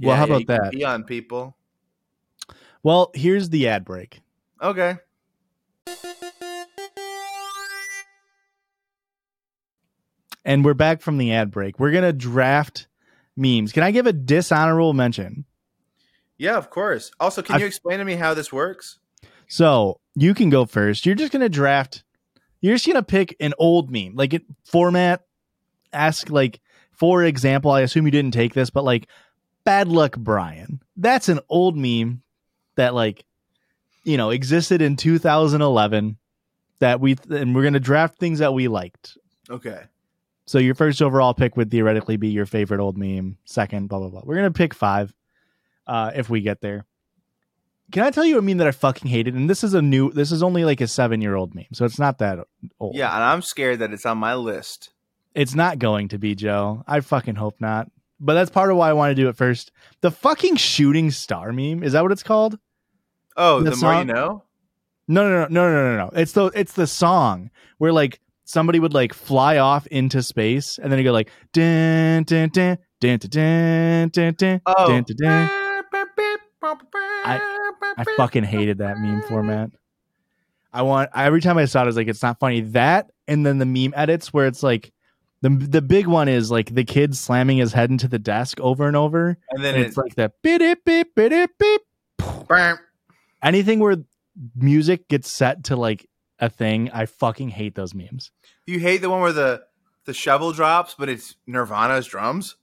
[0.00, 0.72] well, how Yeah, about that?
[0.72, 1.56] Be on people.
[2.82, 4.20] Well, here's the ad break.
[4.60, 4.96] Okay.
[10.44, 11.78] And we're back from the ad break.
[11.78, 12.88] We're going to draft
[13.36, 13.72] memes.
[13.72, 15.44] Can I give a dishonorable mention?
[16.38, 17.10] Yeah, of course.
[17.20, 18.98] Also, can I- you explain to me how this works?
[19.48, 21.04] So you can go first.
[21.06, 22.04] You're just to draft,
[22.60, 25.22] you're just to pick an old meme, like it format.
[25.92, 26.60] Ask, like,
[26.92, 29.08] for example, I assume you didn't take this, but like,
[29.64, 30.80] bad luck, Brian.
[30.96, 32.22] That's an old meme
[32.76, 33.24] that, like,
[34.04, 36.16] you know, existed in 2011
[36.78, 39.18] that we, and we're to draft things that we liked.
[39.50, 39.82] Okay.
[40.52, 43.38] So your first overall pick would theoretically be your favorite old meme.
[43.46, 44.20] Second, blah blah blah.
[44.22, 45.14] We're gonna pick five,
[45.86, 46.84] uh, if we get there.
[47.90, 49.32] can I tell you a meme that I fucking hated?
[49.32, 50.12] And this is a new.
[50.12, 52.40] This is only like a seven year old meme, so it's not that
[52.78, 52.94] old.
[52.94, 54.90] Yeah, and I'm scared that it's on my list.
[55.34, 56.84] It's not going to be Joe.
[56.86, 57.90] I fucking hope not.
[58.20, 59.72] But that's part of why I want to do it first.
[60.02, 62.58] The fucking shooting star meme is that what it's called?
[63.38, 64.44] Oh, The the more you know.
[65.08, 66.10] No, no, no, no, no, no, no.
[66.12, 68.20] It's the it's the song where like
[68.52, 72.76] somebody would like fly off into space and then you go like dun dun dun
[73.00, 74.86] dun dun dun dun oh.
[74.86, 75.50] dun dun.
[77.24, 77.40] I,
[77.96, 79.70] I fucking hated that meme format.
[80.72, 82.60] I want every time I saw it, I was like, it's not funny.
[82.60, 84.92] That and then the meme edits where it's like
[85.40, 88.86] the the big one is like the kid slamming his head into the desk over
[88.86, 91.82] and over, and then and it's, it's like that bit it bit bit it bit.
[93.42, 93.96] Anything where
[94.56, 96.06] music gets set to like
[96.42, 98.30] a thing, I fucking hate those memes.
[98.66, 99.62] you hate the one where the
[100.04, 102.56] the shovel drops, but it's Nirvana's drums.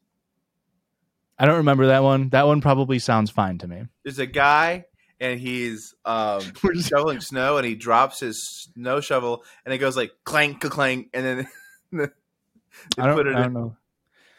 [1.39, 2.29] I don't remember that one.
[2.29, 3.85] That one probably sounds fine to me.
[4.03, 4.85] There's a guy
[5.21, 6.41] and he's um
[6.81, 11.25] shoveling snow and he drops his snow shovel and it goes like clank clank and
[11.25, 11.47] then
[11.93, 13.53] they I don't, put it I don't in.
[13.53, 13.77] know.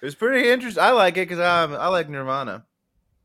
[0.02, 0.82] It was pretty interesting.
[0.82, 2.64] I like it because um, I like Nirvana.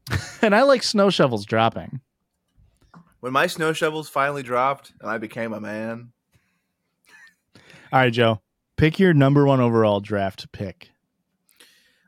[0.41, 1.99] And I like snow shovels dropping.
[3.25, 6.11] When my snow shovels finally dropped and I became a man,
[7.91, 8.39] All right, Joe.
[8.77, 10.91] Pick your number one overall draft pick.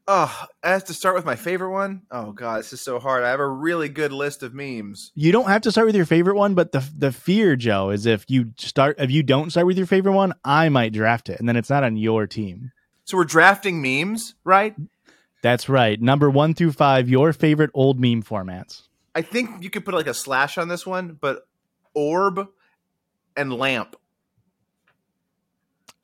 [0.08, 2.04] oh, I have to start with my favorite one.
[2.12, 3.24] Oh god, this is so hard.
[3.24, 5.12] I have a really good list of memes.
[5.16, 8.06] You don't have to start with your favorite one, but the the fear, Joe, is
[8.06, 11.40] if you start if you don't start with your favorite one, I might draft it,
[11.40, 12.72] and then it's not on your team.
[13.06, 14.76] So we're drafting memes, right?
[15.42, 16.00] That's right.
[16.00, 18.84] Number one through five, your favorite old meme formats.
[19.18, 21.48] I think you could put like a slash on this one, but
[21.96, 22.48] orb
[23.36, 23.96] and lamp.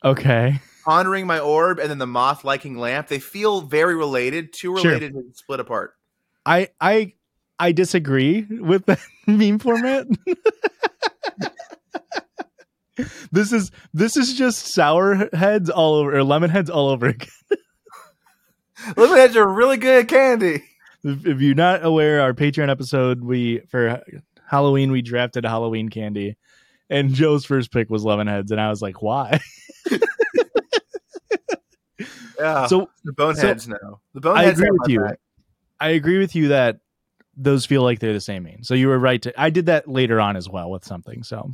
[0.03, 0.59] Okay.
[0.87, 3.09] Honoring my orb and then the moth liking lamp.
[3.09, 4.93] They feel very related, too Sure.
[4.93, 5.93] related to split apart.
[6.43, 7.13] I I
[7.59, 10.07] I disagree with that meme format.
[13.31, 17.29] this is this is just sour heads all over or lemon heads all over again.
[18.95, 20.63] Lemonheads are really good candy.
[21.03, 24.01] If, you're not aware, our Patreon episode, we for
[24.47, 26.37] Halloween we drafted a Halloween candy,
[26.89, 29.39] and Joe's first pick was lemon heads, and I was like, why?
[32.39, 32.65] Yeah.
[32.67, 33.99] so the boneheads know.
[34.13, 34.59] The Boneheads.
[34.59, 34.99] I agree with you.
[35.01, 35.19] back.
[35.79, 36.79] I agree with you that
[37.37, 38.63] those feel like they're the same meme.
[38.63, 39.39] So you were right to.
[39.39, 41.23] I did that later on as well with something.
[41.23, 41.51] So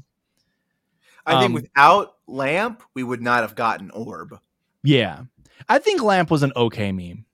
[1.26, 4.40] I Um, think without lamp, we would not have gotten orb.
[4.84, 5.24] yeah,
[5.68, 7.26] I think lamp was an okay meme.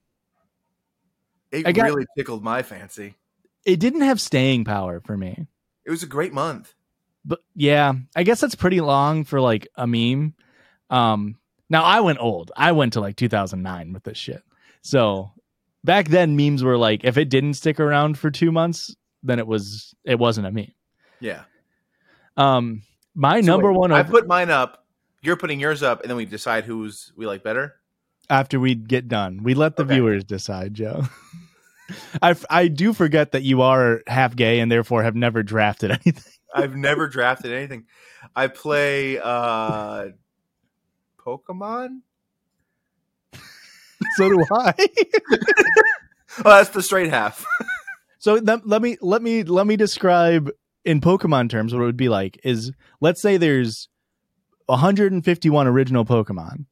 [1.52, 3.14] It got- really tickled my fancy.
[3.64, 5.46] It didn't have staying power for me.
[5.84, 6.72] It was a great month.
[7.24, 10.34] but yeah, I guess that's pretty long for like a meme.
[10.90, 11.36] Um,
[11.68, 12.52] now I went old.
[12.56, 14.42] I went to like 2009 with this shit.
[14.82, 15.32] So
[15.82, 19.46] back then, memes were like, if it didn't stick around for two months, then it
[19.48, 20.72] was it wasn't a meme.
[21.18, 21.42] Yeah.
[22.36, 22.82] Um,
[23.14, 24.84] my So number wait, one I put mine up.
[25.22, 27.74] You're putting yours up, and then we decide who's we like better.
[28.30, 29.94] After we get done, we let the Okay.
[29.94, 31.04] viewers decide, Joe.
[32.22, 35.90] I, f- I do forget that you are half gay and therefore have never drafted
[36.04, 36.32] anything.
[36.54, 37.84] I've never drafted anything.
[38.34, 40.08] I play uh
[41.24, 42.00] Pokemon.
[44.16, 44.74] So do I.
[46.38, 47.44] Oh, that's the straight half.
[48.18, 50.50] So let, let me let me let me describe
[50.84, 53.88] in Pokemon terms what it would be like is let's say there's
[54.66, 56.66] 151 original Pokemon,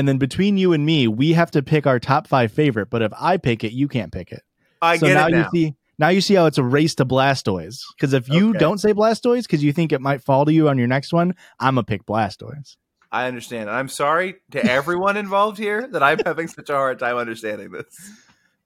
[0.00, 2.88] and then between you and me, we have to pick our top five favorite.
[2.88, 4.40] But if I pick it, you can't pick it.
[4.80, 5.50] I so get now it now.
[5.52, 7.82] you see now you see how it's a race to Blastoise.
[7.94, 8.58] Because if you Okay.
[8.58, 11.34] don't say Blastoise because you think it might fall to you on your next one,
[11.58, 12.76] I'm gonna pick Blastoise.
[13.12, 13.68] I understand.
[13.68, 18.10] I'm sorry to everyone involved here that I'm having such a hard time understanding this.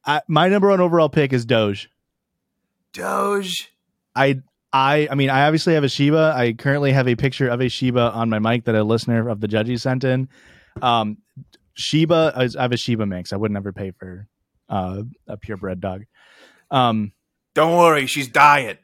[0.06, 1.90] I, my number one overall pick is Doge.
[2.92, 3.72] Doge.
[4.14, 4.40] I
[4.72, 6.34] I I mean I obviously have a Shiba.
[6.36, 9.40] I currently have a picture of a Shiba on my mic that a listener of
[9.40, 10.28] the judges sent in.
[10.82, 11.18] Um
[11.74, 13.32] Shiba I have a Shiba mix.
[13.32, 14.28] I would never pay for
[14.68, 16.04] uh, a purebred dog.
[16.70, 17.12] Um
[17.54, 18.80] Don't worry, she's diet.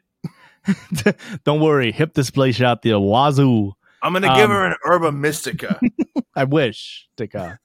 [1.43, 3.73] don't worry, hip this place out the wazoo.
[4.03, 5.79] I'm gonna give Um, her an Herba Mystica.
[6.35, 7.59] I wish, Tika.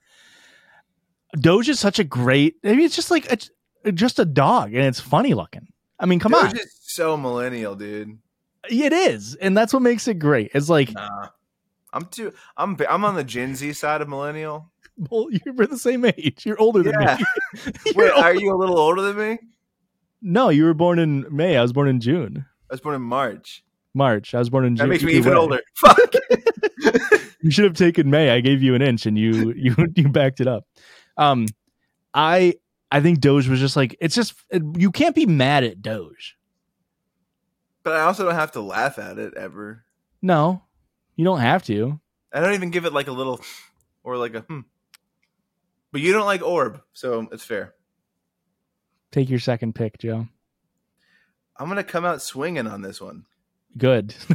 [1.39, 2.55] Doge is such a great.
[2.63, 3.49] I mean, it's just like it's
[3.93, 5.67] just a dog, and it's funny looking.
[5.99, 8.17] I mean, come Doge on, is so millennial, dude.
[8.69, 10.51] it is, and that's what makes it great.
[10.53, 11.29] It's like, Nah.
[11.93, 12.33] I'm too.
[12.55, 12.77] I'm.
[12.89, 14.71] I'm on the Gen Z side of millennial.
[15.09, 16.45] well, you're the same age.
[16.45, 17.05] You're older than me.
[17.95, 19.39] Wait, old- are you a little older than me?
[20.21, 21.57] No, you were born in May.
[21.57, 23.63] I was born in June, I was born in March.
[23.93, 24.33] March.
[24.33, 24.87] I was born in June.
[24.87, 25.39] That makes me even way.
[25.39, 25.61] older.
[25.75, 26.13] Fuck.
[27.41, 28.31] You should have taken May.
[28.31, 30.65] I gave you an inch, and you you you backed it up.
[31.17, 31.45] Um,
[32.13, 32.55] I
[32.91, 34.33] I think Doge was just like it's just
[34.75, 36.35] you can't be mad at Doge.
[37.83, 39.85] But I also don't have to laugh at it ever.
[40.21, 40.63] No,
[41.17, 41.99] you don't have to.
[42.31, 43.41] I don't even give it like a little
[44.03, 44.61] or like a hmm.
[45.91, 47.73] But you don't like orb, so it's fair.
[49.11, 50.27] Take your second pick, Joe.
[51.57, 53.25] I'm gonna come out swinging on this one.
[53.77, 54.15] Good.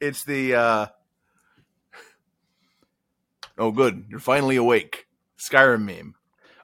[0.00, 0.86] It's the uh
[3.58, 5.06] Oh good, you're finally awake.
[5.38, 6.14] Skyrim meme.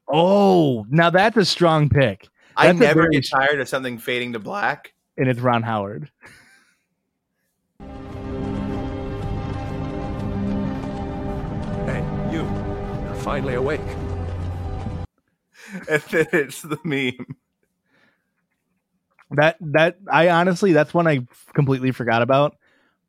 [0.08, 4.34] oh, now that's a strong pick, I That's a never get tired of something fading
[4.34, 4.92] to black.
[5.16, 6.10] and it's Ron Howard.
[13.24, 13.80] Finally awake.
[15.88, 17.36] And then it's the meme.
[19.30, 22.56] That that I honestly that's one I completely forgot about.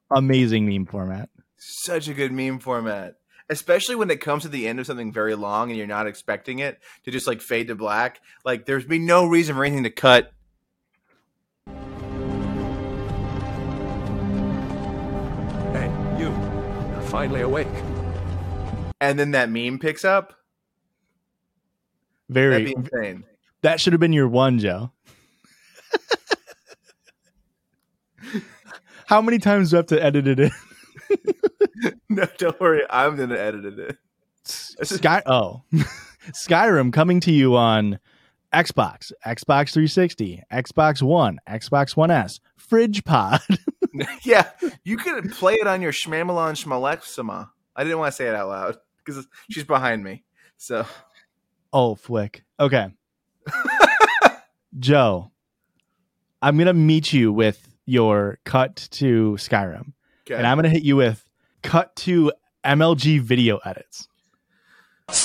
[0.09, 1.30] Amazing meme format.
[1.57, 3.16] Such a good meme format.
[3.49, 6.59] Especially when it comes to the end of something very long and you're not expecting
[6.59, 8.20] it to just like fade to black.
[8.43, 10.32] Like there's been no reason for anything to cut.
[15.74, 16.30] Hey, you.
[16.30, 17.68] You're finally awake.
[19.02, 20.34] And then that meme picks up.
[22.30, 23.24] Very insane.
[23.62, 24.91] that should have been your one, Joe.
[29.06, 30.52] How many times do I have to edit it in?
[32.10, 32.82] no, don't worry.
[32.89, 33.96] I'm gonna edit it in.
[34.43, 35.62] Sky oh
[36.32, 38.00] Skyrim coming to you on
[38.54, 43.41] Xbox, Xbox 360, Xbox One, Xbox One S, Fridge Pod.
[44.24, 44.50] yeah,
[44.84, 47.50] you could play it on your Shmamalon Shmalexima.
[47.76, 50.24] I didn't want to say it out loud because she's behind me.
[50.58, 50.86] So
[51.72, 52.43] oh, flick.
[52.60, 52.91] Okay.
[54.80, 55.32] Joe,
[56.41, 59.93] I'm gonna meet you with your cut to Skyrim,
[60.26, 60.36] okay.
[60.36, 61.24] and I'm gonna hit you with
[61.62, 62.32] cut to
[62.64, 64.08] MLG video edits.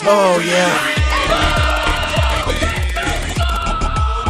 [0.04, 0.98] oh yeah,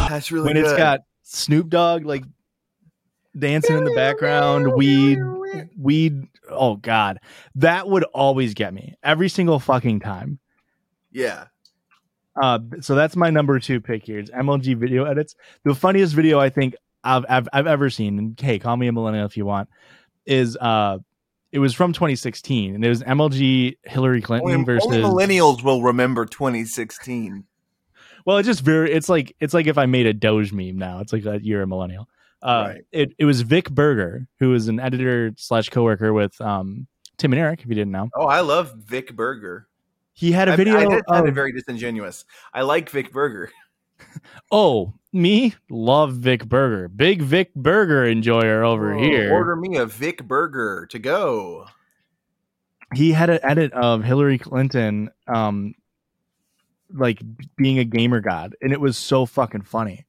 [0.08, 0.64] that's really when good.
[0.64, 2.24] it's got Snoop Dogg like
[3.40, 5.18] dancing in the background, weed,
[5.78, 6.22] weed.
[6.48, 7.18] Oh God,
[7.56, 10.38] that would always get me every single fucking time.
[11.12, 11.46] yeah,
[12.40, 14.18] Uh, so that's my number two pick here.
[14.18, 15.34] It's MLG video edits.
[15.64, 18.92] The funniest video I think I've I've, I've ever seen, and hey, call me a
[18.92, 19.68] millennial if you want,
[20.26, 20.98] is uh,
[21.52, 24.86] it was from 2016, and it was MLG Hillary Clinton only, versus.
[24.86, 27.44] only millennials will remember 2016.
[28.26, 28.92] Well, it's just very.
[28.92, 31.00] It's like it's like if I made a Doge meme now.
[31.00, 32.08] It's like that you're a millennial.
[32.42, 32.82] Uh, Right.
[32.92, 36.86] It it was Vic Berger who was an editor slash coworker with um
[37.18, 37.60] Tim and Eric.
[37.62, 39.66] If you didn't know, Oh, I love Vic Berger.
[40.14, 40.76] he had a I- video.
[40.78, 42.24] I, did sound of- very disingenuous.
[42.54, 43.50] I like Vic Berger.
[44.50, 46.88] oh, me love Vic Berger.
[46.88, 49.32] Big Vic Berger enjoyer over Oh, here.
[49.32, 51.66] Order me a Vic Burger to go.
[52.94, 55.74] he had an edit of Hillary Clinton um
[56.92, 57.22] like
[57.56, 60.06] being a gamer god and it was so fucking funny.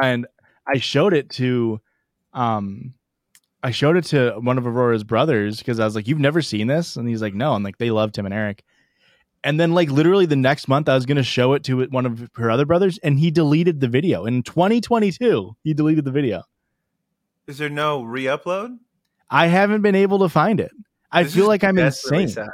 [0.00, 0.26] And
[0.68, 1.80] I showed it to
[2.32, 2.94] um
[3.62, 6.66] I showed it to one of Aurora's brothers because I was like, You've never seen
[6.66, 6.96] this?
[6.96, 7.54] And he's like, No.
[7.54, 8.62] And like they loved Tim and Eric.
[9.44, 12.28] And then like literally the next month I was gonna show it to one of
[12.36, 14.26] her other brothers and he deleted the video.
[14.26, 16.42] In 2022, he deleted the video.
[17.46, 18.78] Is there no re-upload?
[19.30, 20.70] I haven't been able to find it.
[21.10, 22.28] I This feel is like I'm insane.
[22.28, 22.46] Sad.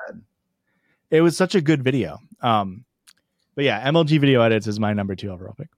[1.11, 2.19] it was such a good video.
[2.41, 2.85] Um,
[3.57, 5.69] but yeah, MLG video edits is my number two overall pick.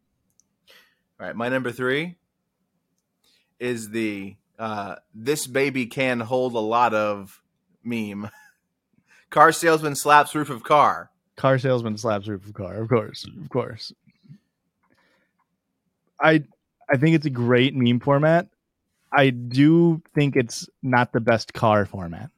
[1.18, 2.16] All right, my number three
[3.58, 7.42] is the uh, "This baby can hold a lot of"
[7.82, 8.30] meme.
[9.30, 11.10] Car salesman slaps roof of car.
[11.36, 13.92] Car salesman slaps roof of car, of course, of course.
[16.20, 16.44] I
[16.90, 18.48] I think it's a great meme format.
[19.12, 22.30] I do think it's not the best car format.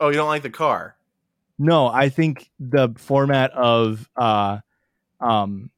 [0.00, 0.96] Oh, you don't like the car?
[1.58, 4.58] No, I think the format of uh
[5.20, 5.70] um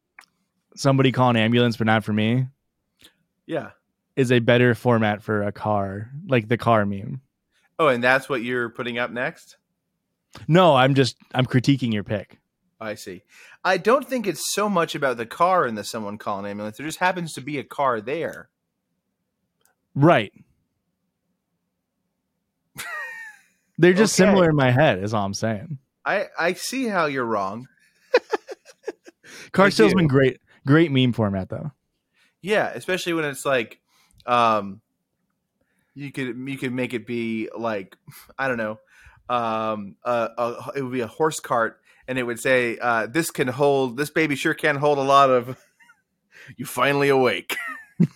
[0.76, 2.46] somebody call an ambulance but not for me
[3.46, 3.70] Yeah.
[4.16, 7.20] Is a better format for a car, like the car meme.
[7.78, 9.56] Oh, and that's what you're putting up next.
[10.48, 12.38] No, I'm just I'm critiquing your pick.
[12.80, 13.22] I see.
[13.64, 16.76] I don't think it's so much about the car in the someone call an ambulance.
[16.76, 18.48] There just happens to be a car there.
[19.94, 20.32] Right.
[23.78, 24.28] They're just Okay.
[24.28, 25.78] similar in my head, is all I'm saying.
[26.04, 27.68] I I see how you're wrong.
[29.52, 31.72] Car salesman, great, great meme format though.
[32.40, 33.80] Yeah, especially when it's like,
[34.26, 34.80] um,
[35.94, 37.96] you could you could make it be like
[38.38, 38.78] I don't know,
[39.28, 43.30] um, uh, a, it would be a horse cart, and it would say, uh, "This
[43.30, 43.96] can hold.
[43.96, 45.58] This baby sure can hold a lot of."
[46.56, 47.56] you finally awake.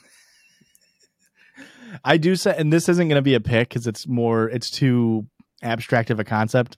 [2.05, 4.71] I do say, and this isn't going to be a pick because it's more, it's
[4.71, 5.27] too
[5.63, 6.77] abstract of a concept.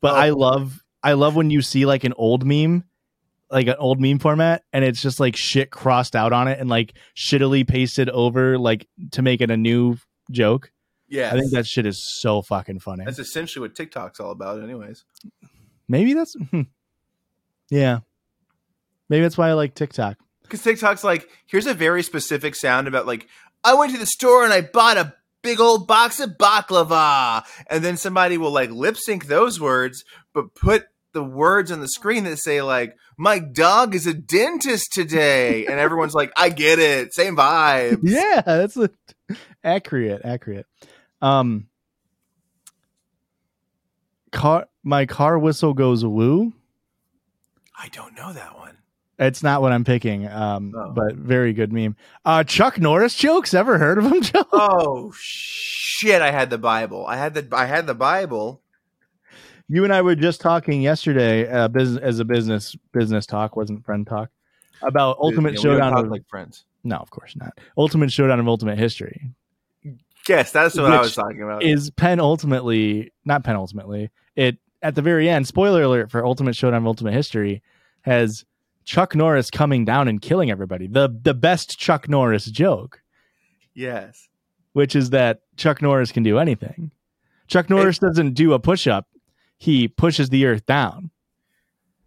[0.00, 0.16] But Oh.
[0.16, 2.84] I love, I love when you see like an old meme,
[3.50, 6.68] like an old meme format, and it's just like shit crossed out on it and
[6.68, 9.96] like shittily pasted over like to make it a new
[10.30, 10.70] joke.
[11.08, 13.04] Yeah, I think that shit is so fucking funny.
[13.04, 15.04] that's essentially what TikTok's all about, anyways.
[15.88, 16.62] Maybe that's hmm.
[17.68, 18.00] yeah.
[19.08, 20.18] Maybe that's why I like TikTok.
[20.42, 23.26] Because TikTok's like, here's a very specific sound about like,
[23.64, 27.84] I went to the store and I bought a big old box of baklava, and
[27.84, 32.24] then somebody will like lip sync those words, but put the words on the screen
[32.24, 37.12] that say like, my dog is a dentist today, and everyone's like, I get it,
[37.14, 38.00] same vibe.
[38.02, 38.90] Yeah, that's a,
[39.64, 40.66] accurate, accurate.
[41.20, 41.66] Um,
[44.32, 46.52] car, my car whistle goes woo.
[47.78, 48.76] I don't know that one.
[49.18, 50.92] It's not what I'm picking, um, Oh.
[50.94, 51.94] but very good meme.
[52.24, 53.52] Uh, Chuck Norris jokes.
[53.52, 54.44] Ever heard of him, Joe?
[54.50, 56.22] Oh shit!
[56.22, 57.04] I had the Bible.
[57.06, 58.62] I had the I had the Bible.
[59.72, 63.84] You and I were just talking yesterday, uh, business as a business business talk wasn't
[63.84, 64.30] friend talk
[64.82, 65.96] about Ultimate Yeah, Showdown.
[65.96, 66.64] Of, like friends.
[66.84, 67.56] no, of course not.
[67.78, 69.30] Ultimate Showdown of Ultimate History
[70.28, 71.62] Yes, that's what I was talking about.
[71.62, 74.10] is penultimately not penultimately.
[74.36, 75.46] It at the very end.
[75.46, 77.62] Spoiler alert for Ultimate Showdown of Ultimate History
[78.02, 78.44] has
[78.84, 80.86] Chuck Norris coming down and killing everybody.
[80.88, 83.02] The the best Chuck Norris joke.
[83.74, 84.28] yes.
[84.72, 86.90] which is that Chuck Norris can do anything.
[87.48, 89.06] Chuck Norris doesn't do a push up,
[89.60, 91.10] he pushes the earth down.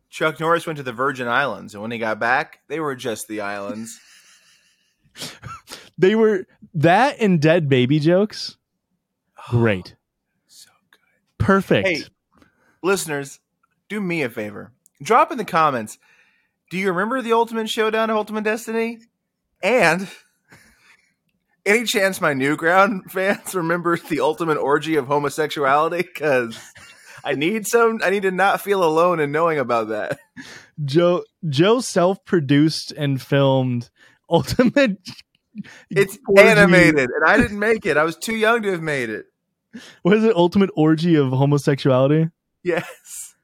[0.09, 3.27] Chuck Norris went to the Virgin Islands, and when he got back, they were just
[3.29, 3.97] the islands.
[5.97, 8.57] They were that and dead baby jokes.
[9.37, 9.95] Oh, Great.
[10.47, 11.45] so good.
[11.45, 11.87] Perfect.
[11.87, 12.03] Hey,
[12.81, 13.39] listeners,
[13.89, 14.71] do me a favor.
[15.01, 15.99] Drop in the comments.
[16.71, 18.99] Do you remember the Ultimate Showdown of Ultimate Destiny?
[19.61, 20.09] And
[21.65, 26.01] any chance my Newground fans remember the ultimate orgy of homosexuality?
[26.01, 26.59] Because
[27.23, 27.99] I need some.
[28.03, 30.19] I need to not feel alone in knowing about that.
[30.83, 33.89] Joe Joe self-produced and filmed
[34.29, 34.97] Ultimate
[35.89, 37.95] It's Orgy- animated, and I didn't make it.
[37.97, 39.25] I was too young to have made it.
[40.01, 40.35] What is it?
[40.35, 42.29] Ultimate orgy of homosexuality?
[42.63, 43.35] Yes.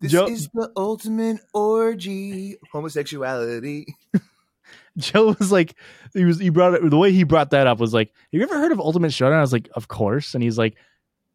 [0.00, 3.86] This Joe- is the ultimate orgy homosexuality.
[4.96, 5.74] Joe was like,
[6.12, 8.42] he was he brought it the way he brought that up was like, have you
[8.42, 9.38] ever heard of Ultimate Showdown?
[9.38, 10.34] I was like, of course.
[10.34, 10.76] And he's like,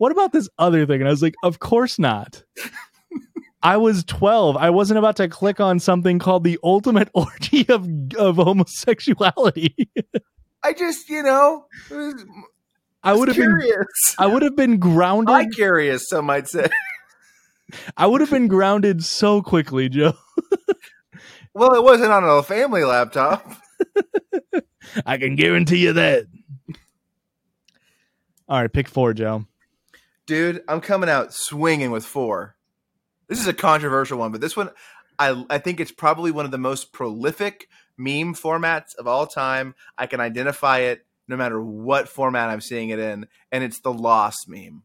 [0.04, 0.99] what about this other thing?
[0.99, 2.43] And I was like, of course not.
[3.64, 4.58] I was 12.
[4.58, 7.88] I wasn't about to click on something called the ultimate orgy of
[8.18, 9.74] of homosexuality.
[10.62, 12.22] I just, you know, was,
[13.01, 13.62] I would have been
[14.20, 15.34] I would have been grounded.
[15.34, 16.68] I curious, some might say.
[17.95, 20.16] I would have been grounded so quickly, Joe.
[21.56, 23.47] Well, it wasn't on a family laptop.
[25.06, 26.26] I can guarantee you that.
[28.49, 29.45] All right, pick four, Joe.
[30.26, 32.55] Dude, I'm coming out swinging with four.
[33.28, 34.69] This is a controversial one, but this one,
[35.19, 37.67] I, I think it's probably one of the most prolific
[37.97, 39.76] meme formats of all time.
[39.97, 43.93] I can identify it no matter what format I'm seeing it in, and it's the
[43.93, 44.84] Loss meme.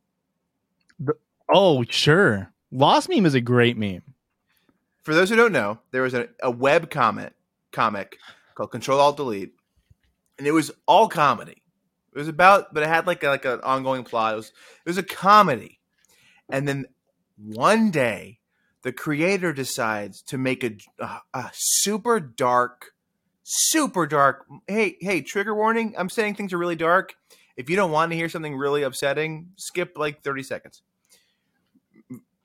[1.52, 2.52] Oh, sure.
[2.70, 4.02] Loss meme is a great meme.
[5.02, 7.32] For those who don't know, there was a, a web comic
[7.72, 8.18] comic
[8.54, 9.54] called Control Alt Delete,
[10.36, 11.62] and it was all comedy.
[12.14, 14.34] It was about, but it had like a, like an ongoing plot.
[14.34, 15.80] It was it was a comedy,
[16.48, 16.86] and then
[17.36, 18.40] one day,
[18.82, 22.92] the creator decides to make a a, a super dark,
[23.42, 24.46] super dark.
[24.66, 25.94] Hey hey, trigger warning!
[25.96, 27.14] I'm saying things are really dark.
[27.56, 30.82] If you don't want to hear something really upsetting, skip like 30 seconds.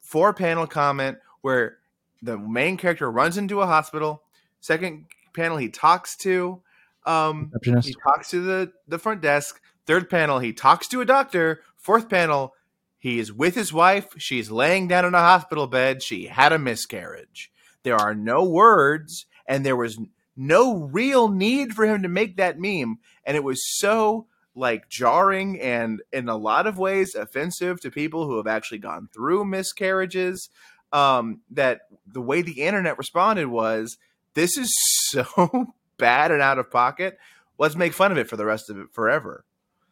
[0.01, 1.77] Four panel comment where
[2.23, 4.23] the main character runs into a hospital.
[4.59, 5.05] Second
[5.35, 6.63] panel, he talks to
[7.05, 9.61] um, he talks to the the front desk.
[9.85, 11.61] Third panel, he talks to a doctor.
[11.75, 12.53] Fourth panel,
[12.97, 14.13] he is with his wife.
[14.17, 16.01] She's laying down in a hospital bed.
[16.01, 17.51] She had a miscarriage.
[17.83, 19.99] There are no words, and there was
[20.37, 22.99] no real need for him to make that meme.
[23.25, 28.27] And it was so like jarring and in a lot of ways offensive to people
[28.27, 30.49] who have actually gone through miscarriages.
[30.91, 33.97] Um, that the way the internet responded was,
[34.35, 34.71] "This is
[35.09, 37.17] so bad and out of pocket.
[37.57, 39.45] Let's make fun of it for the rest of it forever."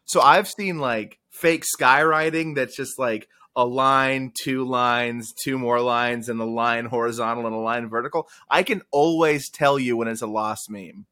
[0.04, 5.80] So I've seen like fake skywriting that's just like a line, two lines, two more
[5.80, 8.28] lines, and a line horizontal and a line vertical.
[8.50, 11.06] I can always tell you when it's a loss meme.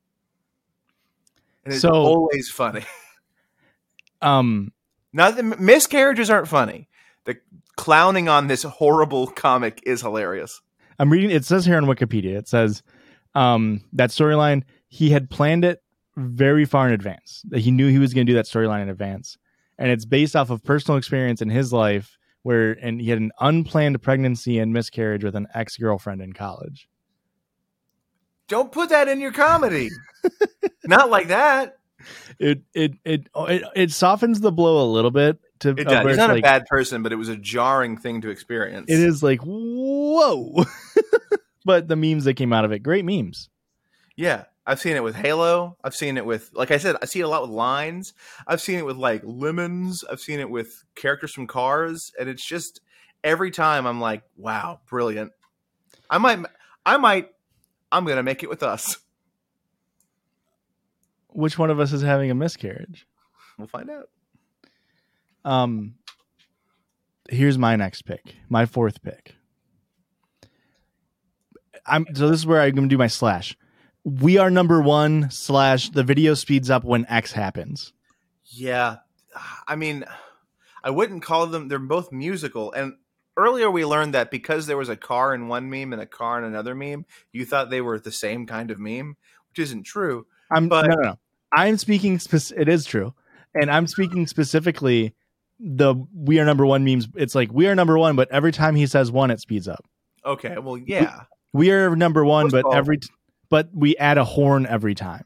[1.65, 2.85] And it's So- always funny.
[4.23, 4.73] Um,
[5.15, 6.89] Not the miscarriages aren't funny.
[7.25, 7.39] The
[7.77, 10.61] clowning on this horrible comic is hilarious.
[10.99, 11.31] I'm reading.
[11.31, 12.37] It says here on Wikipedia.
[12.37, 12.83] It says
[13.35, 14.65] um, that storyline.
[14.91, 15.83] He had planned it
[16.17, 17.43] very far in advance.
[17.49, 19.39] That he knew he was going to do that storyline in advance,
[19.79, 23.33] and it's based off of personal experience in his life, where and he had an
[23.41, 26.89] unplanned pregnancy and miscarriage with an ex girlfriend in college.
[28.49, 29.91] Don't put that in your comedy.
[30.85, 31.79] Not like that.
[32.39, 35.91] It it it oh, it, it softens the blow a little bit to It uh,
[35.91, 36.03] does.
[36.03, 38.91] He's it's not a bad person, but it was a jarring thing to experience.
[38.91, 40.65] It is like whoa.
[41.65, 43.51] but the memes that came out of it, great memes.
[44.17, 44.45] Yeah.
[44.67, 45.77] I've seen it with Halo.
[45.83, 48.13] I've seen it with, like I said, I see it a lot with lines.
[48.47, 50.05] I've seen it with like lemons.
[50.11, 52.81] I've seen it with characters from Cars, and it's just
[53.25, 55.33] every time I'm like, wow, brilliant.
[56.09, 56.45] I might,
[56.85, 57.29] I might,
[57.91, 58.99] I'm gonna make it with us.
[61.29, 63.07] Which one of us is having a miscarriage?
[63.57, 64.09] We'll find out.
[65.45, 65.95] Um,
[67.29, 69.37] here's my next pick, my fourth pick.
[71.87, 73.57] I'm so this is where I'm going to do my slash.
[74.05, 75.91] We are number one slash.
[75.91, 77.93] The video speeds up when X happens.
[78.45, 78.97] Yeah,
[79.69, 80.05] I mean,
[80.83, 81.69] I wouldn't call them.
[81.69, 82.95] They're both musical, and
[83.37, 86.39] earlier we learned that because there was a car in one meme and a car
[86.39, 89.17] in another meme, you thought they were the same kind of meme,
[89.51, 90.27] which isn't true.
[90.51, 91.19] I'm But- no, no, no.
[91.53, 92.19] I'm speaking.
[92.19, 93.13] Spec- it is true,
[93.55, 95.15] and I'm speaking specifically
[95.59, 97.09] the we are number one memes.
[97.17, 99.85] It's like we are number one, but every time he says one, it speeds up.
[100.25, 101.23] Okay, well, yeah.
[101.53, 103.09] We are number one, First but every t-
[103.51, 105.25] but we add a horn every time.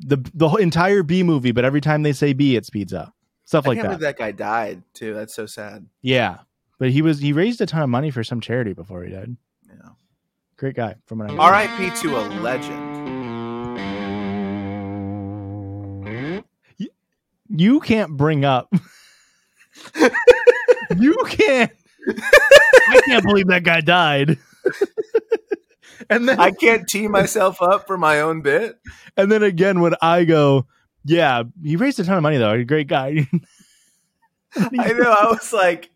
[0.00, 3.14] The the entire B movie, but every time they say B, it speeds up.
[3.44, 4.00] Stuff I like can't that.
[4.00, 5.14] that guy died too.
[5.14, 5.86] That's so sad.
[6.02, 6.38] Yeah,
[6.78, 9.36] but he was he raised a ton of money for some charity before he died.
[9.66, 9.90] Yeah.
[10.56, 10.96] Great guy.
[11.06, 12.00] From what I R.I.P.
[12.02, 12.94] to a legend.
[17.48, 18.72] you can't bring up.
[20.96, 21.72] you can't.
[22.08, 24.38] I can't believe that guy died.
[26.10, 28.78] and then I can't tee myself up for my own bit.
[29.16, 30.66] and then again when I go,
[31.04, 32.52] yeah, he raised a ton of money though.
[32.52, 33.28] A great guy.
[34.56, 35.10] I know.
[35.10, 35.90] I was like,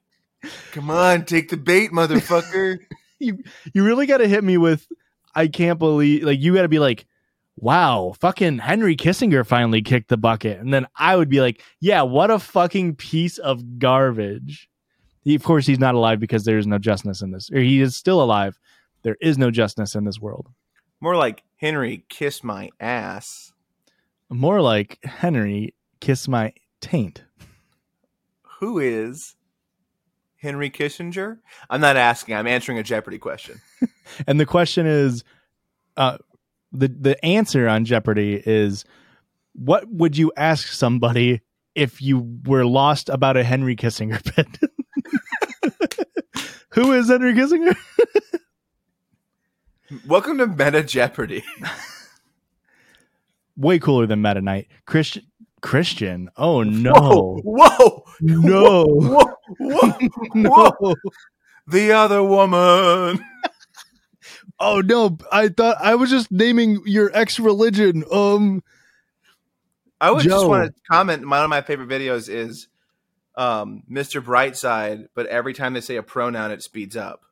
[0.72, 2.78] "Come on, take the bait, motherfucker."
[3.18, 3.42] you
[3.72, 4.86] you really got to hit me with
[5.34, 7.06] I can't believe like you got to be like
[7.56, 12.02] wow fucking Henry Kissinger finally kicked the bucket and then I would be like yeah
[12.02, 14.68] what a fucking piece of garbage
[15.24, 17.80] he, of course he's not alive because there is no justness in this or he
[17.80, 18.58] is still alive
[19.02, 20.48] there is no justness in this world
[21.00, 23.52] More like Henry kiss my ass.
[24.30, 27.24] more like Henry kiss my taint
[28.60, 29.34] Who is
[30.40, 31.38] Henry Kissinger?
[31.68, 32.36] I'm not asking.
[32.36, 33.60] I'm answering a Jeopardy question.
[34.26, 35.24] and the question is
[35.96, 36.18] uh
[36.72, 38.84] the the answer on jeopardy is
[39.54, 41.40] what would you ask somebody
[41.74, 44.46] if you were lost about a henry kissinger bit
[46.70, 47.74] who is henry kissinger
[50.06, 51.44] Welcome to Meta Jeopardy.
[53.56, 55.24] way cooler than meta knight christian
[55.60, 60.72] christian oh no whoa, no whoa, whoa, whoa.
[60.80, 60.94] no
[61.66, 63.18] The other woman.
[64.60, 68.62] oh no i thought i was just naming your ex religion um
[70.00, 71.28] I would just want to comment.
[71.28, 72.68] One of my favorite videos is
[73.34, 74.22] um, Mr.
[74.22, 77.22] Brightside, but every time they say a pronoun, it speeds up.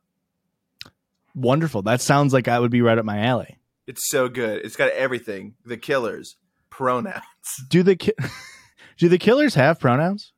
[1.36, 4.64] Wonderful that sounds like i would be right up my alley It's so good.
[4.64, 5.54] It's got everything.
[5.64, 6.36] The killers,
[6.70, 7.22] pronouns.
[7.68, 8.18] Do the ki-
[8.98, 10.32] do the killers have pronouns?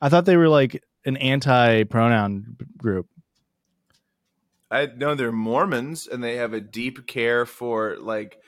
[0.00, 3.08] I thought they were like an anti-pronoun group.
[4.70, 8.38] I know they're Mormons, and they have a deep care for like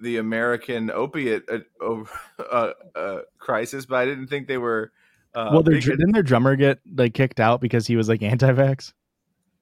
[0.00, 1.60] the American opiate uh,
[2.38, 4.92] uh, uh, crisis, but I didn't think they were.
[5.34, 8.22] Uh, well, their, big- didn't their drummer get like kicked out because he was like
[8.22, 8.92] anti-vax?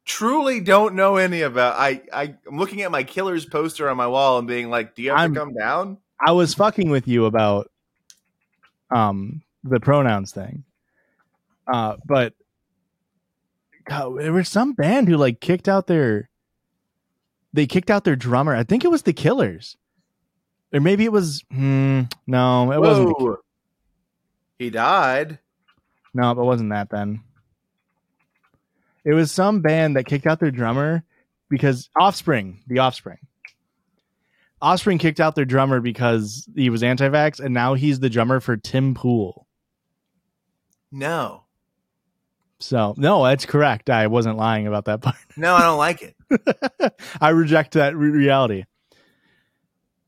[0.04, 1.76] Truly don't know any about.
[1.78, 5.02] I, I I'm looking at my killers poster on my wall and being like, "Do
[5.02, 7.70] you have I'm- to come down?" I was fucking with you about
[8.90, 10.64] um the pronouns thing,
[11.72, 12.34] uh, but
[13.84, 16.28] God, there was some band who like kicked out their
[17.52, 18.54] they kicked out their drummer.
[18.54, 19.76] I think it was the Killers,
[20.74, 23.08] or maybe it was hmm, no, it wasn't.
[23.18, 23.36] The,
[24.58, 25.38] He died.
[26.12, 27.22] No, it wasn't that then.
[29.04, 31.02] It was some band that kicked out their drummer
[31.48, 33.18] because Offspring, the Offspring.
[34.62, 38.56] Offspring kicked out their drummer because he was anti-vax, and now he's the drummer for
[38.58, 39.46] Tim Pool.
[40.92, 41.44] No,
[42.58, 43.88] So no, that's correct.
[43.88, 45.16] I wasn't lying about that part.
[45.36, 46.94] no, I don't like it.
[47.20, 48.64] I reject that re- reality.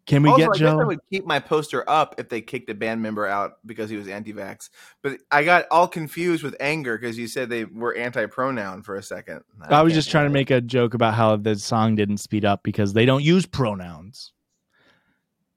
[0.05, 0.81] Can we also, get I Joe?
[0.81, 3.97] I would keep my poster up if they kicked a band member out because he
[3.97, 4.69] was anti-vax.
[5.01, 9.03] But I got all confused with anger because you said they were anti-pronoun for a
[9.03, 9.43] second.
[9.69, 12.65] I was just trying to make a joke about how the song didn't speed up
[12.65, 14.33] because they don't use pronouns.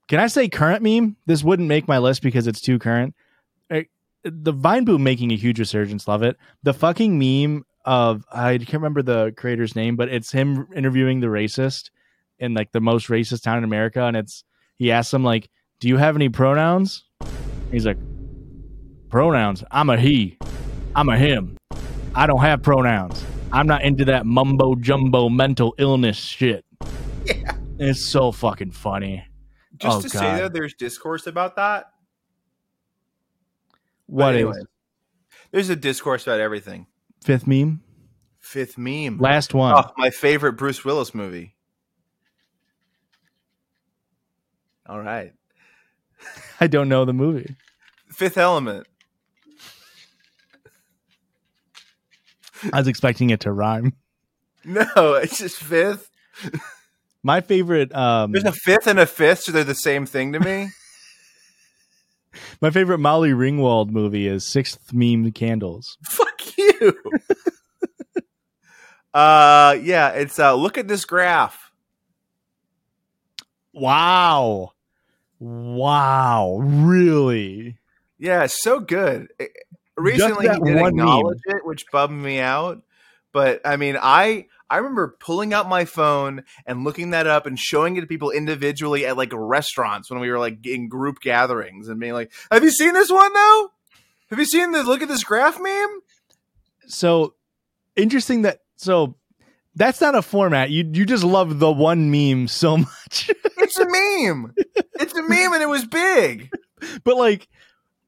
[0.07, 1.15] Can I say current meme?
[1.25, 3.15] This wouldn't make my list because it's too current.
[3.69, 6.07] The Vine Boom making a huge resurgence.
[6.07, 6.37] Love it.
[6.61, 11.27] The fucking meme of I can't remember the creator's name, but it's him interviewing the
[11.27, 11.89] racist
[12.39, 14.43] in like the most racist town in America, and it's
[14.77, 17.03] he asks him like, "Do you have any pronouns?"
[17.71, 17.97] He's like,
[19.09, 19.63] "Pronouns?
[19.71, 20.37] I'm a he.
[20.95, 21.57] I'm a him.
[22.13, 23.23] I don't have pronouns.
[23.51, 26.65] I'm not into that mumbo jumbo mental illness shit."
[27.25, 27.57] Yeah.
[27.79, 29.25] It's so fucking funny.
[29.77, 30.19] Just Oh, to God.
[30.19, 31.85] say though, there's discourse about that.
[34.07, 34.59] But What is anyway,
[35.51, 36.85] There's a discourse about everything.
[37.23, 37.81] fifth meme?
[38.39, 39.17] Fifth meme.
[39.17, 39.73] Last one.
[39.75, 41.54] Oh, my favorite Bruce Willis movie.
[44.87, 45.33] All right.
[46.59, 47.55] I don't know the movie.
[48.09, 48.87] Fifth Element.
[52.73, 53.93] I was expecting it to rhyme.
[54.67, 56.09] No, it's just fifth.
[57.23, 60.39] My favorite um There's a fifth and a fifth, so they're the same thing to
[60.39, 60.69] me.
[62.61, 65.99] my favorite Molly Ringwald movie is Sixth Meme Candles.
[66.09, 66.99] Fuck you.
[69.13, 71.71] uh yeah, it's uh look at this graph.
[73.71, 74.71] Wow.
[75.39, 76.59] Wow.
[76.61, 77.77] Really?
[78.17, 79.27] Yeah, so good.
[79.39, 79.51] It-
[79.97, 80.99] recently he did one meme.
[80.99, 82.81] acknowledge it, which bummed me out.
[83.31, 87.59] But I mean, I I remember pulling out my phone and looking that up and
[87.59, 91.89] showing it to people individually at like restaurants when we were like in group gatherings
[91.89, 93.71] and being like, "Have you seen this one though?
[94.29, 95.99] Have you seen the look at this graph meme?"
[96.87, 97.35] So
[97.97, 99.15] interesting that so
[99.75, 100.69] that's not a format.
[100.71, 103.29] You you just love the one meme so much.
[103.57, 104.53] It's a meme.
[105.17, 106.49] A meme, and it was big.
[107.03, 107.47] but like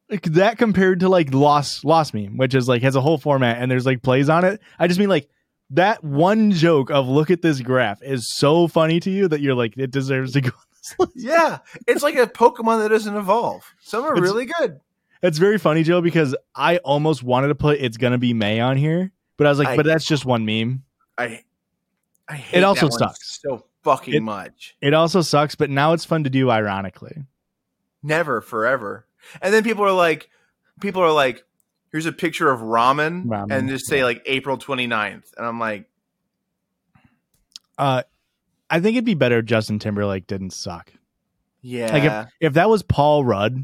[0.09, 3.57] like that compared to like Loss Loss meme, which is like has a whole format
[3.61, 4.61] and there's like plays on it.
[4.79, 5.29] I just mean like
[5.71, 9.55] that one joke of look at this graph is so funny to you that you're
[9.55, 10.49] like it deserves to go.
[10.49, 11.11] on this list.
[11.15, 13.63] Yeah, it's like a Pokemon that doesn't evolve.
[13.81, 14.79] Some are It's- really good.
[15.23, 18.77] It's very funny, Joe, because I almost wanted to put it's gonna be May on
[18.77, 20.83] here, but I was like, I- but that's just one meme.
[21.17, 21.41] I,
[22.29, 23.39] I hate It also sucks.
[23.41, 24.75] so fucking It- much.
[24.81, 27.23] It also sucks, but now it's fun to do ironically.
[28.03, 29.07] Never, forever.
[29.41, 30.29] And then people are like,
[30.81, 31.43] people are like,
[31.91, 35.31] here's a picture of ramen, Ramen, and just say like April 29th.
[35.37, 35.89] And I'm like,
[37.77, 38.03] Uh
[38.69, 40.91] I think it'd be better if Justin Timberlake didn't suck.
[41.61, 41.91] yeah.
[41.93, 43.63] Like if if that was Paul Rudd,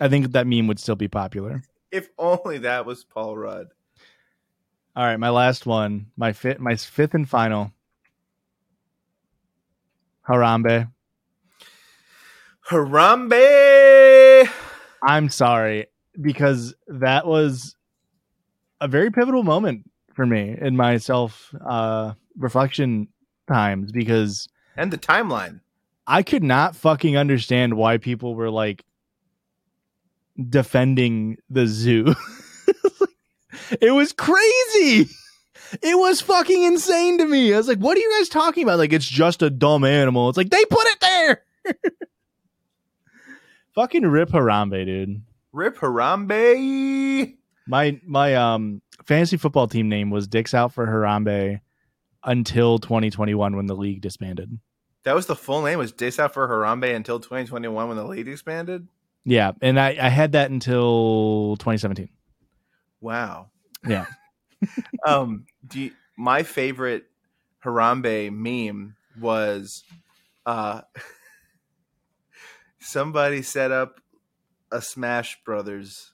[0.00, 1.62] I think that meme would still be popular.
[1.90, 3.68] if only that was Paul Rudd.
[4.94, 7.72] All right, my last one, my fit, my fifth and final.
[10.28, 10.90] Harambe.
[12.68, 14.48] Harambe.
[15.02, 15.86] I'm sorry
[16.20, 17.76] because that was
[18.80, 23.08] a very pivotal moment for me in my self uh, reflection
[23.48, 25.60] times because And the timeline.
[26.06, 28.84] I could not fucking understand why people were like
[30.48, 32.14] defending the zoo.
[33.80, 35.08] it was crazy.
[35.82, 37.52] It was fucking insane to me.
[37.52, 38.78] I was like, what are you guys talking about?
[38.78, 40.28] Like, it's just a dumb animal.
[40.28, 41.44] It's like, they put it there.
[43.74, 45.22] fucking rip Harambe, dude.
[45.52, 47.34] Rip Harambe.
[47.66, 51.60] My my um fantasy football team name was Dicks Out for Harambe
[52.24, 54.58] until 2021 when the league disbanded.
[55.04, 55.78] That was the full name.
[55.78, 58.88] Was Dicks Out for Harambe until 2021 when the league expanded?
[59.24, 62.08] Yeah, and I, I had that until 2017.
[63.00, 63.50] Wow.
[63.86, 64.06] Yeah.
[65.06, 67.04] um, do you, my favorite
[67.64, 69.84] Harambe meme was
[70.46, 70.82] uh,
[72.80, 74.00] somebody set up
[74.70, 76.12] a Smash Brothers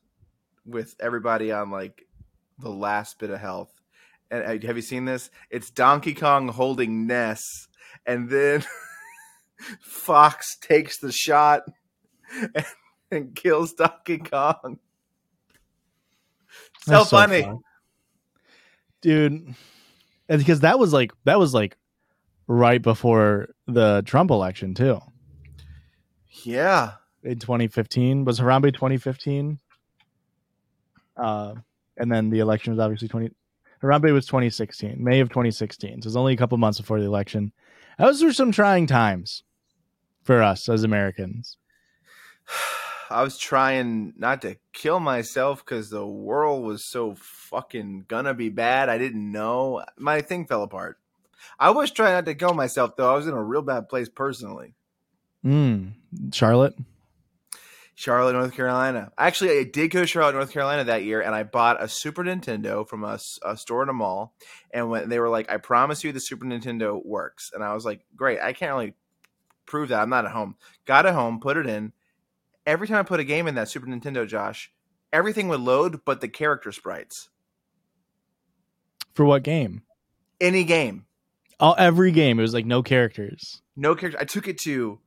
[0.66, 2.07] with everybody on like
[2.59, 3.72] the last bit of health.
[4.30, 5.30] And uh, have you seen this?
[5.51, 7.42] It's Donkey Kong holding Ness,
[8.07, 8.64] and then
[9.80, 11.62] Fox takes the shot
[12.55, 12.66] and,
[13.11, 14.78] and kills Donkey Kong.
[16.86, 17.42] So funny.
[17.42, 17.61] fun.
[19.05, 19.55] Dude.
[20.28, 21.76] And because that was like that was like
[22.48, 24.98] right before the Trump election too.
[26.42, 26.92] Yeah.
[27.22, 29.61] In 2015 was Harambe 2015.
[31.16, 31.55] Uh,
[31.96, 33.30] and then the election was obviously 20.
[33.82, 35.90] Harambe was 2016, May of 2016.
[35.90, 37.52] So it was only a couple months before the election.
[37.98, 39.42] Those were some trying times
[40.22, 41.59] for us as Americans.
[43.15, 48.49] I was trying not to kill myself because the world was so fucking gonna be
[48.49, 48.89] bad.
[48.89, 49.85] I didn't know.
[49.97, 50.99] My thing fell apart.
[51.59, 53.12] I was trying not to kill myself though.
[53.12, 54.75] I was in a real bad place personally.
[55.45, 55.93] Mm.
[56.33, 56.75] Charlotte.
[57.95, 59.12] Charlotte, North Carolina.
[59.17, 62.25] Actually, I did go to Charlotte, North Carolina that year, and I bought a Super
[62.25, 63.21] Nintendo from a
[63.57, 64.35] store in a mall.
[64.73, 67.85] And when they were like, "I promise you, the Super Nintendo works," and I was
[67.85, 68.41] like, "Great!
[68.41, 68.95] I can't really
[69.67, 70.01] prove that.
[70.01, 71.93] I'm not at home." Got it home, put it in.
[72.67, 74.73] Every time I put a game in that Super Nintendo, Josh,
[75.12, 77.29] everything would load, but the character sprites.
[79.15, 79.83] For what game?
[80.41, 81.07] Any game,
[81.61, 83.62] All every game, it was like no characters.
[83.77, 84.19] no character.
[84.21, 84.99] I took it to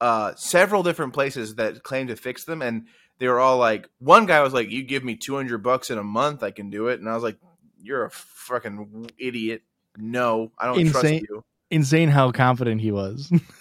[0.00, 2.86] uh, several different places that claimed to fix them, and
[3.18, 5.98] they were all like, one guy was like, "You give me two hundred bucks in
[5.98, 7.36] a month, I can do it," and I was like,
[7.82, 9.62] "You're a fucking idiot.
[9.98, 11.26] No, I don't trust Insane.
[11.28, 13.30] you." Insane how confident he was.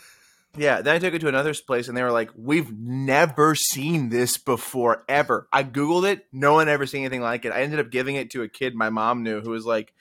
[0.58, 4.10] Yeah, then I took it to another place, and they were like, "We've never seen
[4.10, 7.54] this before, ever." I googled it; no one ever seen anything like it.
[7.54, 9.94] I ended up giving it to a kid my mom knew, who was like,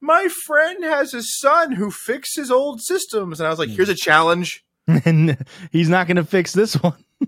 [0.00, 3.92] "My friend has a son who fixes old systems," and I was like, "Here's a
[3.92, 3.96] hmm.
[3.96, 5.36] challenge." and
[5.72, 7.04] he's not going to fix this one.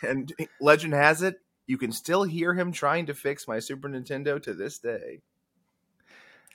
[0.00, 4.40] And legend has it, you can still hear him trying to fix my Super Nintendo
[4.40, 5.22] to this day.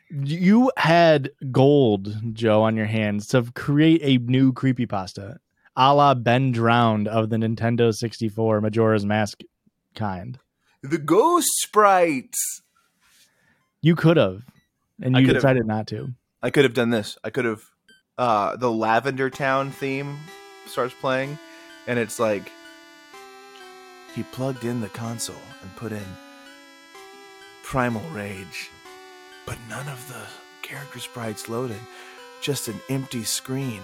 [0.10, 5.40] You had gold, Joe, on your hands to create a new creepypasta,
[5.76, 9.42] a la Ben Drowned of the Nintendo 64 Majora's Mask
[9.96, 10.40] kind.
[10.82, 12.62] The ghost sprites.
[13.82, 14.44] You could have,
[15.02, 15.42] and you could've.
[15.42, 16.14] decided not to.
[16.42, 17.18] I could have done this.
[17.24, 17.64] I could have.
[18.18, 20.18] Uh, the Lavender Town theme
[20.68, 21.38] starts playing,
[21.88, 22.52] and it's like
[24.14, 26.06] he plugged in the console and put in
[27.64, 28.70] Primal Rage,
[29.46, 30.22] but none of the
[30.62, 31.80] character sprites loaded.
[32.42, 33.82] Just an empty screen,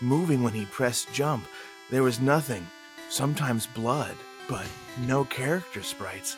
[0.00, 1.44] moving when he pressed jump.
[1.90, 2.66] There was nothing.
[3.10, 4.14] Sometimes blood,
[4.48, 4.66] but
[5.06, 6.36] no character sprites.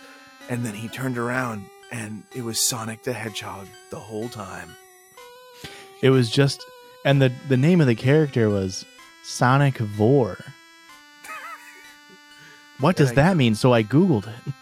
[0.48, 4.70] And then he turned around, and it was Sonic the Hedgehog the whole time.
[6.02, 6.64] It was just,
[7.04, 8.84] and the the name of the character was
[9.24, 10.38] Sonic Vor.
[12.80, 13.54] what does I- that mean?
[13.54, 14.54] So I googled it.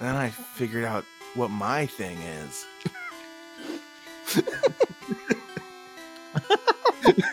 [0.00, 1.04] Then I figured out
[1.34, 2.66] what my thing is.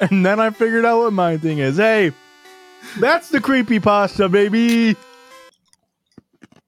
[0.00, 1.78] And then I figured out what my thing is.
[1.78, 2.12] Hey,
[2.98, 4.94] that's the creepy pasta, baby.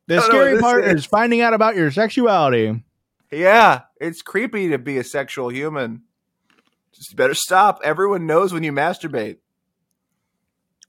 [0.07, 0.95] The I don't know what scary part is.
[1.01, 2.83] is finding out about your sexuality.
[3.31, 6.03] Yeah, it's creepy to be a sexual human.
[6.95, 7.81] Just better stop.
[7.85, 9.37] Everyone knows when you masturbate.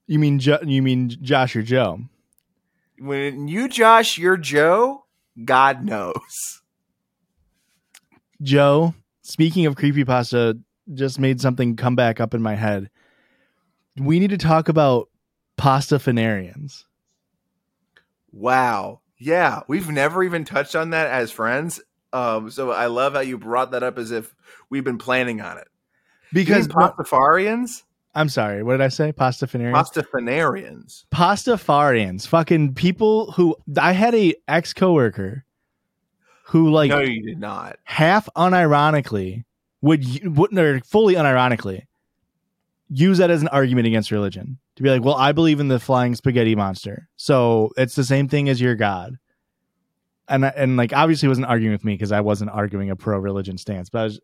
[0.08, 2.04] You mean jo- you mean Josh or Joe?
[2.98, 5.06] When you Josh, you're Joe,
[5.44, 6.62] God knows.
[8.42, 8.96] Joe,
[9.30, 10.60] speaking of creepypasta,
[10.94, 12.90] just made something come back up in my head.
[13.96, 15.10] We need to talk about
[15.58, 16.86] pastafanarians.
[18.32, 19.02] Wow.
[19.18, 21.82] Yeah, we've never even touched on that as friends.
[22.12, 24.34] Um, so I love how you brought that up as if
[24.70, 25.68] we've been planning on it.
[26.34, 27.84] Because Pastafarians,
[28.16, 29.12] I'm sorry, what did I say?
[29.12, 29.74] pasta Pastafanarians?
[29.74, 31.06] Pastafanarians.
[31.12, 32.28] Pastafarians.
[32.28, 35.46] Fucking people who I had a ex coworker
[36.50, 37.78] who like no, you did not.
[37.84, 39.44] half unironically
[39.82, 41.84] would u- would or fully unironically
[42.90, 45.80] use that as an argument against religion to be like, well, I believe in the
[45.80, 49.18] flying spaghetti monster, so it's the same thing as your god.
[50.28, 53.58] And and like obviously wasn't arguing with me because I wasn't arguing a pro religion
[53.58, 54.22] stance, but I was, I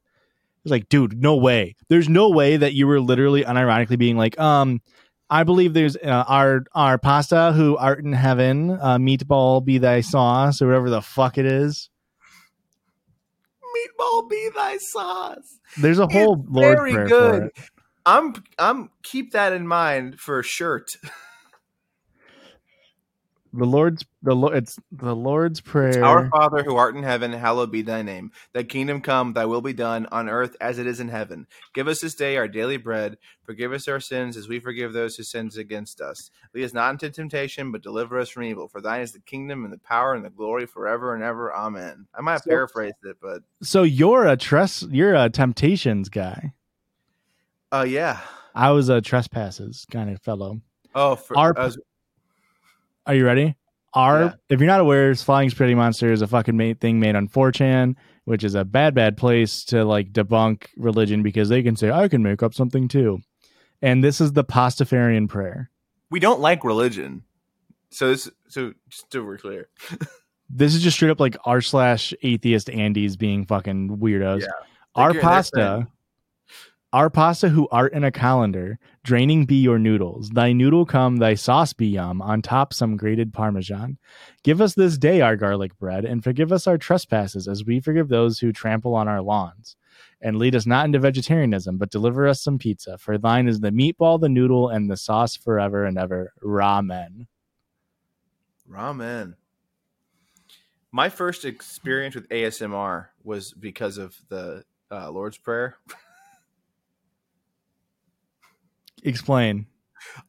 [0.63, 1.75] was like, dude, no way.
[1.89, 4.81] There's no way that you were literally unironically being like, um.
[5.27, 10.01] I believe there's uh, our our pasta who art in heaven, uh, meatball be thy
[10.01, 11.89] sauce or whatever the fuck it is.
[13.99, 15.59] Meatball be thy sauce.
[15.77, 17.51] There's a It's whole Lord's very prayer good.
[18.05, 20.89] I'm I'm keep that in mind for a shirt.
[23.57, 26.03] The Lord's the Lord it's the Lord's prayer.
[26.03, 28.31] Our Father who art in heaven, hallowed be thy name.
[28.53, 31.47] Thy kingdom come, thy will be done on earth as it is in heaven.
[31.73, 33.17] Give us this day our daily bread.
[33.43, 36.31] Forgive us our sins as we forgive those who sins against us.
[36.53, 38.67] Lead us not into temptation, but deliver us from evil.
[38.67, 41.53] For thine is the kingdom and the power and the glory forever and ever.
[41.55, 42.07] Amen.
[42.13, 46.53] I might have So- paraphrased it, but so you're a trust you're a temptations guy.
[47.71, 48.19] uh yeah.
[48.53, 50.61] I was a trespasses kind of fellow.
[50.93, 51.77] Oh, for, Our- was-
[53.05, 53.55] Are you ready?
[53.93, 54.33] Our Yeah.
[54.49, 57.95] if you're not aware, Flying Spaghetti Monster is a fucking thing made on 4chan,
[58.25, 62.07] which is a bad, bad place to like debunk religion because they can say I
[62.07, 63.19] can make up something too.
[63.81, 65.69] And this is the Pastafarian prayer.
[66.09, 67.23] we don't like religion.
[67.89, 69.67] So this so just so we're clear.
[70.47, 74.41] This is just straight up like r slash atheist Andes being fucking weirdos.
[74.41, 74.47] Yeah.
[74.93, 75.87] Our pasta,
[77.09, 80.29] pasta who art in a colander, draining be your noodles.
[80.29, 83.97] Thy noodle come, thy sauce be yum, on top some grated parmesan.
[84.43, 88.07] Give us this day our garlic bread, and forgive us our trespasses as we forgive
[88.07, 89.75] those who trample on our lawns.
[90.21, 92.97] And lead us not into vegetarianism, but deliver us some pizza.
[92.97, 96.31] For thine is the meatball, the noodle, and the sauce forever and ever.
[96.41, 97.27] Ramen.
[98.71, 99.35] Ramen.
[100.93, 105.75] My first experience with ASMR was because of the uh, Lord's Prayer.
[109.05, 109.67] Explain.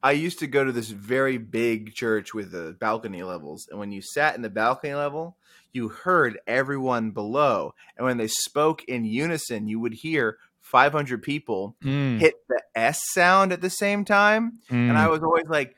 [0.02, 3.92] I used to go to this very big church with the balcony levels, and when
[3.92, 5.36] you sat in the balcony level,
[5.72, 11.76] you heard everyone below, and when they spoke in unison, you would hear 500 people
[11.82, 14.96] Mm, hit the S sound at the same time, and mm.
[14.96, 15.76] I was always like,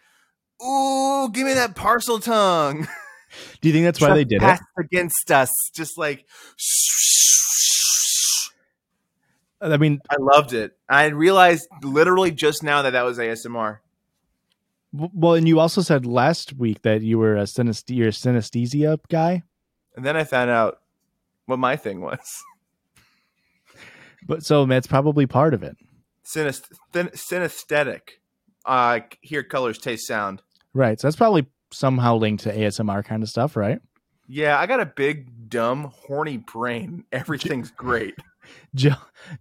[0.64, 2.88] "Ooh, give me that Parseltongue."
[3.60, 4.60] Do you think that's why they did it?
[4.78, 6.24] Against us, just like.
[9.60, 10.76] I mean, I loved it.
[10.88, 13.78] I realized literally just now that that was ASMR.
[14.92, 18.98] well, and you also said last week that you were a synest- you're a synesthesia
[19.08, 19.42] guy.
[19.96, 20.80] And then I found out
[21.46, 22.42] what my thing was.
[24.26, 25.76] But so that's probably part of it.
[26.24, 28.00] Synest- thin- synesthetic.
[28.66, 30.42] Uh, hear colors, taste sound.
[30.74, 31.00] Right.
[31.00, 33.80] So that's probably somehow linked to ASMR kind of stuff, right?
[34.26, 37.04] Yeah, I got a big, dumb, horny brain.
[37.12, 38.14] Everything's great.
[38.74, 38.94] Joe,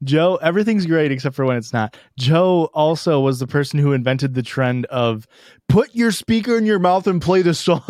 [0.03, 1.95] Joe, everything's great except for when it's not.
[2.17, 5.27] Joe also was the person who invented the trend of
[5.69, 7.83] put your speaker in your mouth and play the song.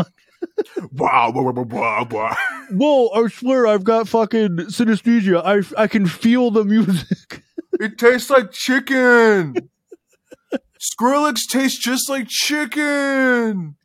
[0.91, 2.37] wow, wow, wow, wow, wow.
[2.71, 5.41] Whoa, I swear I've got fucking synesthesia.
[5.43, 7.43] I, I can feel the music.
[7.79, 9.53] It tastes like chicken.
[10.79, 13.75] Skrillex tastes just like chicken.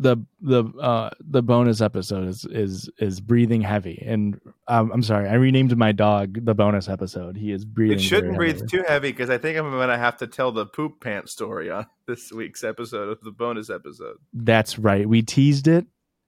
[0.00, 5.28] The the uh the bonus episode is is is breathing heavy and um, i'm sorry
[5.28, 8.68] i renamed my dog the bonus episode he is breathing It shouldn't breathe heavily.
[8.68, 11.70] too heavy because I think I'm going to have to tell the poop pants story
[11.70, 14.16] on this week's episode of the bonus episode.
[14.32, 15.86] that's right we teased it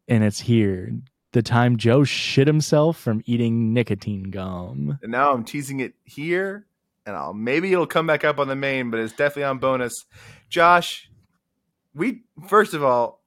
[0.08, 0.90] and it's here
[1.32, 6.66] the time joe shit himself from eating nicotine gum And now I'm teasing it here,
[7.06, 10.06] and I'll maybe it'll come back up on the main, but it's definitely on bonus.
[10.48, 11.08] Josh,
[11.94, 13.19] we first of all,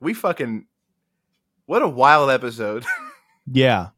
[0.00, 0.66] we fucking
[1.66, 2.84] what a wild episode.
[3.46, 3.88] yeah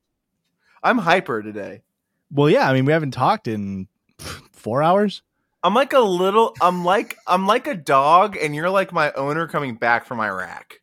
[0.83, 1.83] I'm hyper today.
[2.31, 3.89] well yeah i mean we haven't talked in
[4.53, 5.23] four hours
[5.65, 6.57] I'm like a little.
[6.61, 10.81] I'm like I'm like a dog, and you're like my owner coming back from Iraq.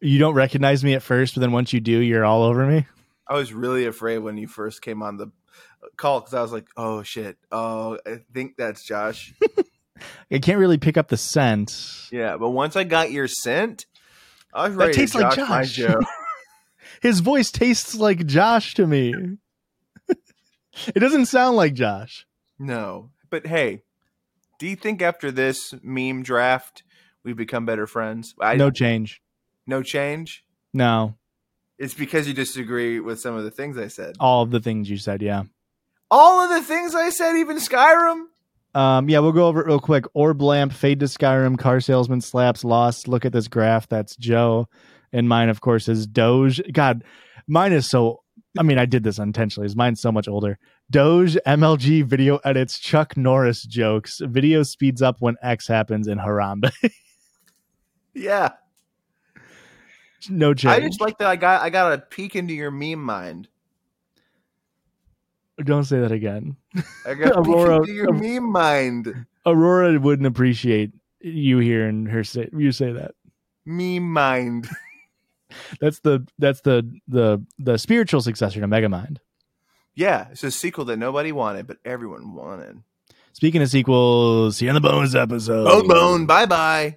[0.00, 2.84] you don't recognize me at first but then once you do you're all over me
[3.28, 5.28] I was really afraid when you first came on the
[5.96, 7.38] call because I was like, "Oh shit!
[7.52, 9.32] Oh, I think that's Josh."
[10.30, 13.86] i can't really pick up the scent yeah, but once I got your scent,
[14.52, 15.76] I was That ready tastes to like Josh Josh.
[15.76, 16.00] Joe.
[17.02, 19.14] his voice tastes like josh to me
[20.08, 22.26] it doesn't sound like josh
[22.58, 23.82] No, but hey,
[24.58, 26.82] do you think after this meme draft
[27.24, 28.34] we've become better friends?
[28.40, 29.22] I, no change
[29.66, 30.44] no change.
[30.74, 31.14] no
[31.78, 34.16] It's because you disagree with some of the things I said.
[34.20, 35.44] all of the things you said yeah
[36.10, 38.24] All of the things I said, even Skyrim.
[38.74, 40.04] Um yeah we'll go over it real quick.
[40.14, 43.06] Orb lamp fade to skyrim car salesman slaps loss.
[43.06, 43.88] Look at this graph.
[43.88, 44.68] That's joe.
[45.12, 46.60] And mine of course is doge.
[46.72, 47.04] God
[47.46, 48.22] mine is so
[48.58, 50.58] i mean i did this unintentionally mine's so much older.
[50.90, 54.20] Doge mlg video edits chuck norris jokes.
[54.22, 56.72] Video speeds up when x happens in harambe.
[58.14, 58.50] Yeah,
[60.28, 61.28] no change I just like that.
[61.28, 63.48] I got I got a peek into your meme mind.
[65.64, 66.56] Don't say that again
[67.06, 69.26] I got Aurora- your meme mind.
[69.46, 73.12] aurora wouldn't appreciate you hearing her say you say that
[73.64, 74.68] Meme mind.
[75.80, 79.18] that's the that's the the the spiritual successor to megamind
[79.94, 82.82] Yeah, it's a sequel that nobody wanted, but everyone wanted.
[83.34, 85.64] Speaking of sequels, see you in the bonus episode.
[85.64, 86.26] Bone bone.
[86.26, 86.96] Bye bye.